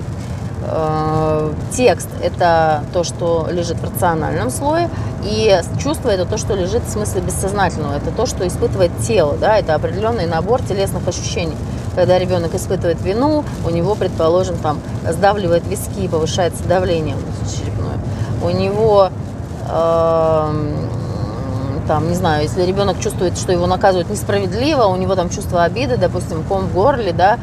Э, 0.67 1.53
текст– 1.73 2.09
это 2.23 2.85
то, 2.93 3.05
что 3.05 3.49
лежит 3.51 3.77
в 3.79 3.85
рациональном 3.85 4.51
слое, 4.51 4.89
и 5.23 5.61
чувство– 5.83 6.09
это 6.11 6.25
то, 6.25 6.39
что 6.39 6.55
лежит 6.55 6.85
в 6.85 6.91
смысле 6.91 7.21
бессознательного, 7.21 7.97
это 7.97 8.11
то, 8.11 8.25
что 8.27 8.47
испытывает 8.47 8.91
тело, 9.07 9.37
да, 9.37 9.59
это 9.59 9.75
определенный 9.75 10.27
набор 10.27 10.63
телесных 10.63 11.07
ощущений. 11.07 11.57
Когда 11.95 12.19
ребенок 12.19 12.55
испытывает 12.55 13.01
вину, 13.03 13.45
у 13.67 13.71
него, 13.71 13.95
предположим, 13.95 14.57
там 14.57 14.81
сдавливает 15.09 15.67
виски, 15.67 16.09
повышается 16.09 16.65
давление 16.65 17.17
черепное. 17.51 17.99
У 18.43 18.51
него 18.51 19.11
э, 19.69 20.75
там, 21.87 22.09
не 22.09 22.15
знаю, 22.15 22.43
если 22.43 22.63
ребенок 22.63 22.99
чувствует, 23.01 23.37
что 23.37 23.53
его 23.53 23.67
наказывают 23.67 24.11
несправедливо, 24.11 24.85
у 24.85 24.97
него 24.97 25.15
там 25.15 25.31
чувство 25.31 25.63
обиды, 25.65 25.97
допустим, 25.97 26.43
ком 26.45 26.67
в 26.67 26.75
горле, 26.75 27.13
да, 27.13 27.39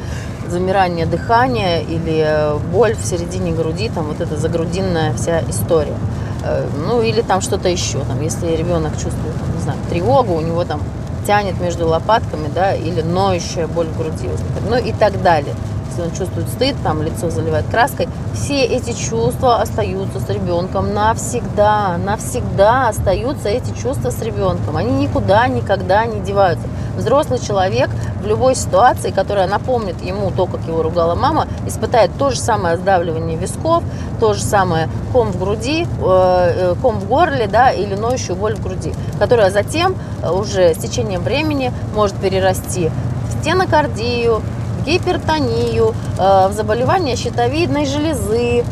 замирание 0.49 1.05
дыхания 1.05 1.81
или 1.81 2.23
э, 2.25 2.57
боль 2.73 2.95
в 2.95 3.05
середине 3.05 3.51
груди, 3.51 3.89
там 3.89 4.05
вот 4.05 4.19
эта 4.19 4.37
загрудинная 4.37 5.13
вся 5.13 5.41
история. 5.49 5.95
Э, 6.43 6.67
ну 6.87 7.01
или 7.01 7.21
там 7.21 7.41
что-то 7.41 7.69
еще, 7.69 7.99
там, 7.99 8.21
если 8.21 8.47
ребенок 8.55 8.93
чувствует, 8.93 9.35
там, 9.39 9.55
не 9.55 9.61
знаю, 9.61 9.79
тревогу, 9.89 10.33
у 10.33 10.41
него 10.41 10.65
там 10.65 10.81
тянет 11.25 11.60
между 11.60 11.88
лопатками, 11.88 12.49
да, 12.53 12.73
или 12.73 13.01
ноющая 13.01 13.67
боль 13.67 13.88
в 13.88 13.97
груди, 13.97 14.29
ну 14.69 14.77
и 14.77 14.91
так 14.93 15.21
далее 15.21 15.55
если 15.91 16.01
он 16.03 16.12
чувствует 16.12 16.47
стыд, 16.47 16.75
там 16.84 17.01
лицо 17.01 17.29
заливает 17.29 17.65
краской, 17.67 18.07
все 18.34 18.63
эти 18.63 18.93
чувства 18.93 19.62
остаются 19.62 20.19
с 20.19 20.29
ребенком 20.29 20.93
навсегда, 20.93 21.97
навсегда 21.97 22.89
остаются 22.89 23.49
эти 23.49 23.73
чувства 23.73 24.10
с 24.10 24.21
ребенком, 24.21 24.77
они 24.77 25.03
никуда 25.03 25.47
никогда 25.47 26.05
не 26.05 26.19
деваются. 26.21 26.67
Взрослый 26.95 27.39
человек 27.39 27.89
в 28.21 28.27
любой 28.27 28.56
ситуации, 28.56 29.12
которая 29.12 29.47
напомнит 29.47 30.01
ему 30.01 30.32
то, 30.32 30.45
как 30.45 30.62
его 30.67 30.84
ругала 30.84 31.15
мама, 31.15 31.47
испытает 31.65 32.12
то 32.17 32.30
же 32.30 32.38
самое 32.38 32.77
сдавливание 32.77 33.38
висков, 33.38 33.84
то 34.19 34.34
же 34.34 34.41
самое 34.41 34.89
ком 35.13 35.32
в 35.32 35.39
груди, 35.39 35.84
э, 35.86 35.88
э, 36.04 36.75
ком 36.82 36.99
в 36.99 37.08
горле, 37.08 37.47
да, 37.47 37.71
или 37.71 37.95
ноющую 37.95 38.36
боль 38.36 38.56
в 38.56 38.62
груди, 38.62 38.93
которая 39.19 39.51
затем 39.51 39.95
э, 40.21 40.30
уже 40.30 40.73
с 40.73 40.77
течением 40.77 41.21
времени 41.21 41.71
может 41.95 42.15
перерасти 42.17 42.91
в 43.30 43.41
стенокардию, 43.41 44.41
гипертонию, 44.86 45.95
э, 46.17 46.47
в 46.49 46.54
заболевания 46.54 47.15
щитовидной 47.15 47.86
железы 47.86 48.63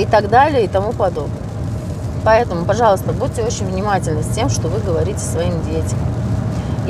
и 0.00 0.06
так 0.10 0.28
далее 0.28 0.64
и 0.64 0.68
тому 0.68 0.92
подобное. 0.92 1.38
Поэтому, 2.24 2.64
пожалуйста, 2.64 3.12
будьте 3.12 3.42
очень 3.42 3.66
внимательны 3.66 4.24
с 4.24 4.34
тем, 4.34 4.48
что 4.48 4.66
вы 4.66 4.80
говорите 4.80 5.20
своим 5.20 5.62
детям. 5.64 5.98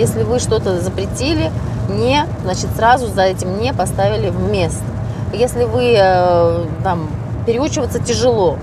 Если 0.01 0.23
вы 0.23 0.39
что-то 0.39 0.81
запретили, 0.81 1.53
не, 1.91 2.25
значит, 2.43 2.69
сразу 2.75 3.07
за 3.09 3.25
этим 3.25 3.61
не 3.61 3.75
поставили 3.75 4.31
в 4.31 4.51
место. 4.51 4.83
Если 5.35 5.65
вы 5.65 5.95
э, 5.95 6.65
там 6.83 7.11
переучиваться 7.45 7.99
тяжело, 7.99 8.57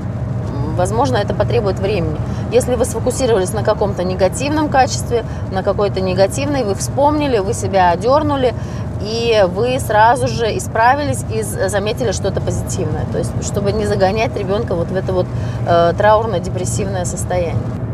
возможно, 0.76 1.18
это 1.18 1.36
потребует 1.36 1.78
времени. 1.78 2.18
Если 2.52 2.74
вы 2.74 2.86
сфокусировались 2.86 3.54
на 3.54 3.62
каком-то 3.62 4.04
негативном 4.04 4.70
качестве, 4.70 5.26
на 5.52 5.62
какой-то 5.62 6.02
негативной, 6.02 6.64
вы 6.64 6.74
вспомнили, 6.74 7.38
вы 7.38 7.54
себя 7.54 7.92
одернули, 7.92 8.56
и 9.02 9.46
вы 9.48 9.80
сразу 9.80 10.28
же 10.28 10.58
исправились 10.58 11.24
и 11.32 11.44
заметили 11.44 12.14
что-то 12.14 12.42
позитивное. 12.42 13.06
То 13.12 13.20
есть, 13.20 13.32
чтобы 13.46 13.74
не 13.74 13.86
загонять 13.86 14.36
ребенка 14.36 14.74
вот 14.74 14.88
в 14.88 14.96
это 14.96 15.14
вот 15.14 15.28
э, 15.68 15.94
траурно-депрессивное 15.96 17.06
состояние. 17.06 17.87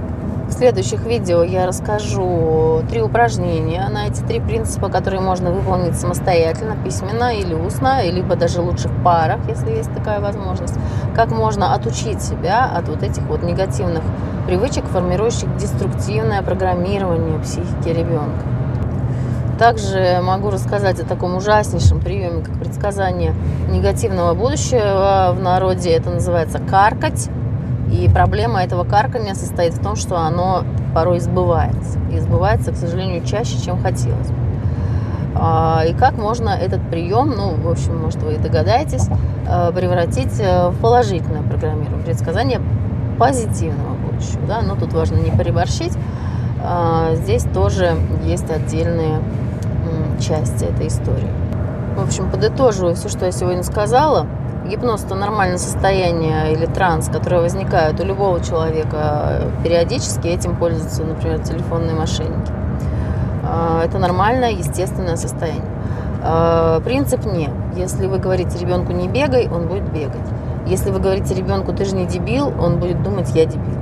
В 0.54 0.56
следующих 0.56 1.04
видео 1.08 1.42
я 1.42 1.66
расскажу 1.66 2.84
три 2.88 3.02
упражнения 3.02 3.90
на 3.90 4.06
эти 4.08 4.22
три 4.22 4.40
принципа, 4.40 4.88
которые 4.88 5.20
можно 5.20 5.52
выполнить 5.52 5.96
самостоятельно, 5.96 6.78
письменно 6.78 7.36
или 7.36 7.56
устно, 7.56 8.08
либо 8.08 8.36
даже 8.36 8.62
лучше 8.62 8.88
в 8.88 9.04
парах, 9.04 9.40
если 9.50 9.72
есть 9.72 9.92
такая 9.96 10.20
возможность. 10.20 10.76
Как 11.16 11.32
можно 11.32 11.74
отучить 11.74 12.22
себя 12.22 12.66
от 12.66 12.88
вот 12.88 13.02
этих 13.02 13.24
вот 13.24 13.42
негативных 13.42 14.04
привычек, 14.46 14.86
формирующих 14.86 15.58
деструктивное 15.58 16.44
программирование 16.44 17.40
психики 17.40 17.90
ребенка. 17.90 18.46
Также 19.58 20.20
могу 20.22 20.52
рассказать 20.52 21.00
о 21.00 21.06
таком 21.06 21.36
ужаснейшем 21.36 22.00
приеме, 22.00 22.44
как 22.44 22.60
предсказание 22.60 23.34
негативного 23.70 24.36
будущего 24.36 25.34
в 25.36 25.42
народе. 25.42 25.90
Это 25.94 26.12
называется 26.12 26.60
каркать. 26.60 27.28
И 27.94 28.10
проблема 28.10 28.64
этого 28.64 28.84
каркания 28.84 29.36
состоит 29.36 29.74
в 29.76 29.80
том, 29.80 29.96
что 29.96 30.18
оно 30.18 30.64
порой 30.96 31.20
сбывается. 31.20 32.00
И 32.12 32.20
сбывается, 32.20 32.72
к 32.72 32.76
сожалению, 32.76 33.24
чаще, 33.24 33.62
чем 33.64 33.82
хотелось 33.82 34.30
бы. 34.30 34.36
А, 35.36 35.84
и 35.88 35.94
как 35.94 36.18
можно 36.18 36.50
этот 36.50 36.82
прием, 36.90 37.34
ну, 37.38 37.54
в 37.54 37.70
общем, 37.70 38.02
может, 38.02 38.22
вы 38.24 38.34
и 38.34 38.38
догадаетесь, 38.38 39.08
а, 39.48 39.72
превратить 39.72 40.40
э, 40.40 40.70
в 40.70 40.80
положительное 40.80 41.44
программирование, 41.44 42.04
предсказание 42.04 42.62
позитивного 43.20 43.94
будущего. 43.96 44.42
Да? 44.48 44.62
Но 44.62 44.76
тут 44.76 44.92
важно 44.94 45.18
не 45.18 45.30
переборщить. 45.30 45.94
А, 46.64 47.14
здесь 47.14 47.44
тоже 47.54 47.96
есть 48.26 48.50
отдельные 48.50 49.20
части 50.20 50.66
этой 50.66 50.88
истории. 50.88 51.30
В 51.96 52.04
общем, 52.04 52.32
подытоживаю 52.32 52.96
все, 52.96 53.10
что 53.10 53.26
я 53.26 53.32
сегодня 53.32 53.62
сказала– 53.62 54.26
Гипноз– 54.66 55.04
это 55.06 55.16
нормальное 55.16 55.58
состояние 55.58 56.54
или 56.54 56.66
транс, 56.66 57.10
которое 57.10 57.42
возникает 57.42 58.00
у 58.00 58.06
любого 58.06 58.42
человека 58.42 59.42
периодически. 59.62 60.28
Этим 60.28 60.56
пользуются, 60.56 61.04
например, 61.04 61.40
телефонные 61.40 61.96
мошенники. 61.96 62.52
А, 63.44 63.84
это 63.84 64.00
нормальное, 64.00 64.52
естественное 64.52 65.18
состояние. 65.18 65.66
А, 66.24 66.80
принцип 66.80 67.26
не. 67.26 67.50
Если 67.76 68.08
вы 68.08 68.20
говорите 68.20 68.58
ребенку 68.58 68.94
не 68.94 69.10
бегай, 69.10 69.50
он 69.50 69.68
будет 69.68 69.92
бегать. 69.92 70.28
Если 70.66 70.92
вы 70.92 71.00
говорите 71.00 71.34
ребенку 71.34 71.74
ты 71.74 71.84
же 71.84 71.94
не 71.96 72.06
дебил, 72.06 72.48
он 72.58 72.80
будет 72.80 73.04
думать 73.04 73.30
я 73.36 73.46
дебил. 73.46 73.80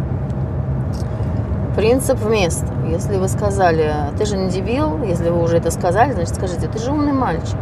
Принцип 1.75 2.17
вместо. 2.17 2.65
Если 2.89 3.17
вы 3.17 3.27
сказали 3.27 3.93
ты 4.17 4.25
же 4.25 4.35
не 4.35 4.49
дебил, 4.49 5.03
если 5.03 5.29
вы 5.29 5.43
уже 5.43 5.57
это 5.57 5.69
сказали, 5.69 6.13
значит 6.13 6.35
скажите 6.35 6.67
ты 6.67 6.79
же 6.79 6.91
умный 6.91 7.13
мальчик, 7.13 7.57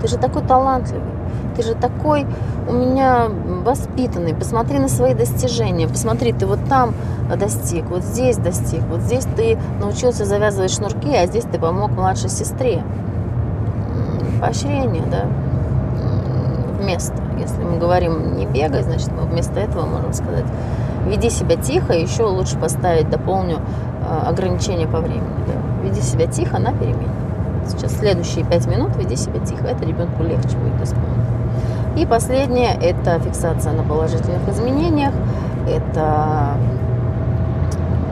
ты 0.00 0.06
же 0.06 0.18
такой 0.18 0.42
талантливый 0.42 1.19
ты 1.56 1.62
же 1.62 1.74
такой 1.74 2.26
у 2.68 2.72
меня 2.72 3.28
воспитанный, 3.64 4.34
посмотри 4.34 4.78
на 4.78 4.88
свои 4.88 5.14
достижения, 5.14 5.88
посмотри, 5.88 6.32
ты 6.32 6.46
вот 6.46 6.60
там 6.68 6.94
достиг, 7.36 7.84
вот 7.86 8.02
здесь 8.02 8.36
достиг, 8.36 8.82
вот 8.90 9.00
здесь 9.00 9.26
ты 9.36 9.58
научился 9.80 10.24
завязывать 10.24 10.72
шнурки, 10.72 11.14
а 11.14 11.26
здесь 11.26 11.44
ты 11.44 11.58
помог 11.58 11.90
младшей 11.92 12.30
сестре. 12.30 12.82
Поощрение, 14.40 15.02
да, 15.10 15.26
вместо. 16.80 17.14
Если 17.38 17.62
мы 17.62 17.78
говорим 17.78 18.36
не 18.36 18.46
бегай, 18.46 18.82
значит 18.82 19.10
мы 19.12 19.26
вместо 19.26 19.60
этого 19.60 19.86
можем 19.86 20.12
сказать 20.12 20.46
веди 21.06 21.30
себя 21.30 21.56
тихо, 21.56 21.92
еще 21.92 22.24
лучше 22.24 22.58
поставить, 22.58 23.10
дополню, 23.10 23.58
а, 24.06 24.28
ограничение 24.28 24.86
по 24.86 25.00
времени. 25.00 25.24
Да. 25.46 25.82
Веди 25.82 26.00
себя 26.00 26.26
тихо 26.26 26.58
на 26.58 26.72
перемене. 26.72 27.08
Сейчас 27.68 27.96
следующие 27.98 28.44
пять 28.44 28.66
минут 28.66 28.96
веди 28.96 29.16
себя 29.16 29.38
тихо, 29.40 29.66
это 29.66 29.84
ребенку 29.84 30.22
легче 30.22 30.56
будет 30.56 30.82
исполнить. 30.82 31.09
И 31.96 32.06
последнее– 32.06 32.74
это 32.82 33.18
фиксация 33.18 33.72
на 33.72 33.82
положительных 33.82 34.48
изменениях. 34.48 35.12
Это 35.68 36.54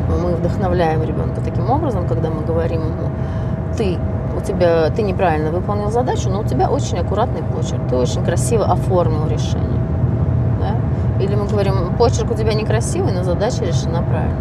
мы 0.08 0.34
вдохновляем 0.34 1.02
ребенка 1.02 1.40
таким 1.44 1.70
образом, 1.70 2.06
когда 2.08 2.30
мы 2.30 2.42
говорим 2.44 2.80
ему, 2.80 3.10
ты 3.76 3.98
у 4.36 4.40
тебя, 4.40 4.90
ты 4.90 5.02
неправильно 5.02 5.50
выполнил 5.50 5.90
задачу, 5.90 6.28
но 6.28 6.40
у 6.40 6.44
тебя 6.44 6.68
очень 6.68 6.98
аккуратный 6.98 7.42
почерк, 7.42 7.80
ты 7.88 7.96
очень 7.96 8.24
красиво 8.24 8.64
оформил 8.64 9.26
решение. 9.28 9.80
Да? 10.60 11.22
Или 11.22 11.34
мы 11.34 11.46
говорим, 11.46 11.94
почерк 11.98 12.30
у 12.30 12.34
тебя 12.34 12.54
некрасивый, 12.54 13.12
но 13.12 13.22
задача 13.22 13.64
решена 13.64 14.02
правильно. 14.02 14.36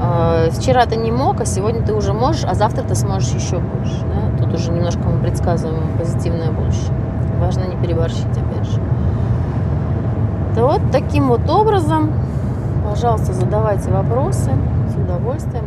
А, 0.00 0.50
вчера 0.50 0.86
ты 0.86 0.96
не 0.96 1.10
мог, 1.10 1.40
а 1.40 1.44
сегодня 1.46 1.82
ты 1.82 1.92
уже 1.94 2.12
можешь, 2.12 2.44
а 2.44 2.54
завтра 2.54 2.82
ты 2.82 2.94
сможешь 2.94 3.30
еще 3.30 3.58
больше. 3.58 4.04
Да? 4.06 4.44
Тут 4.44 4.54
уже 4.54 4.70
немножко 4.70 5.00
мы 5.00 5.20
предсказываем 5.20 5.98
позитивное 5.98 6.50
будущее. 6.50 6.94
Важно 7.38 7.64
не 7.64 7.76
переборщить, 7.76 8.26
опять 8.26 8.66
же. 8.68 8.80
Да 10.54 10.66
вот 10.66 10.80
таким 10.90 11.28
вот 11.28 11.48
образом, 11.48 12.10
пожалуйста, 12.88 13.32
задавайте 13.32 13.90
вопросы. 13.90 14.50
С 14.90 14.96
удовольствием 14.96 15.64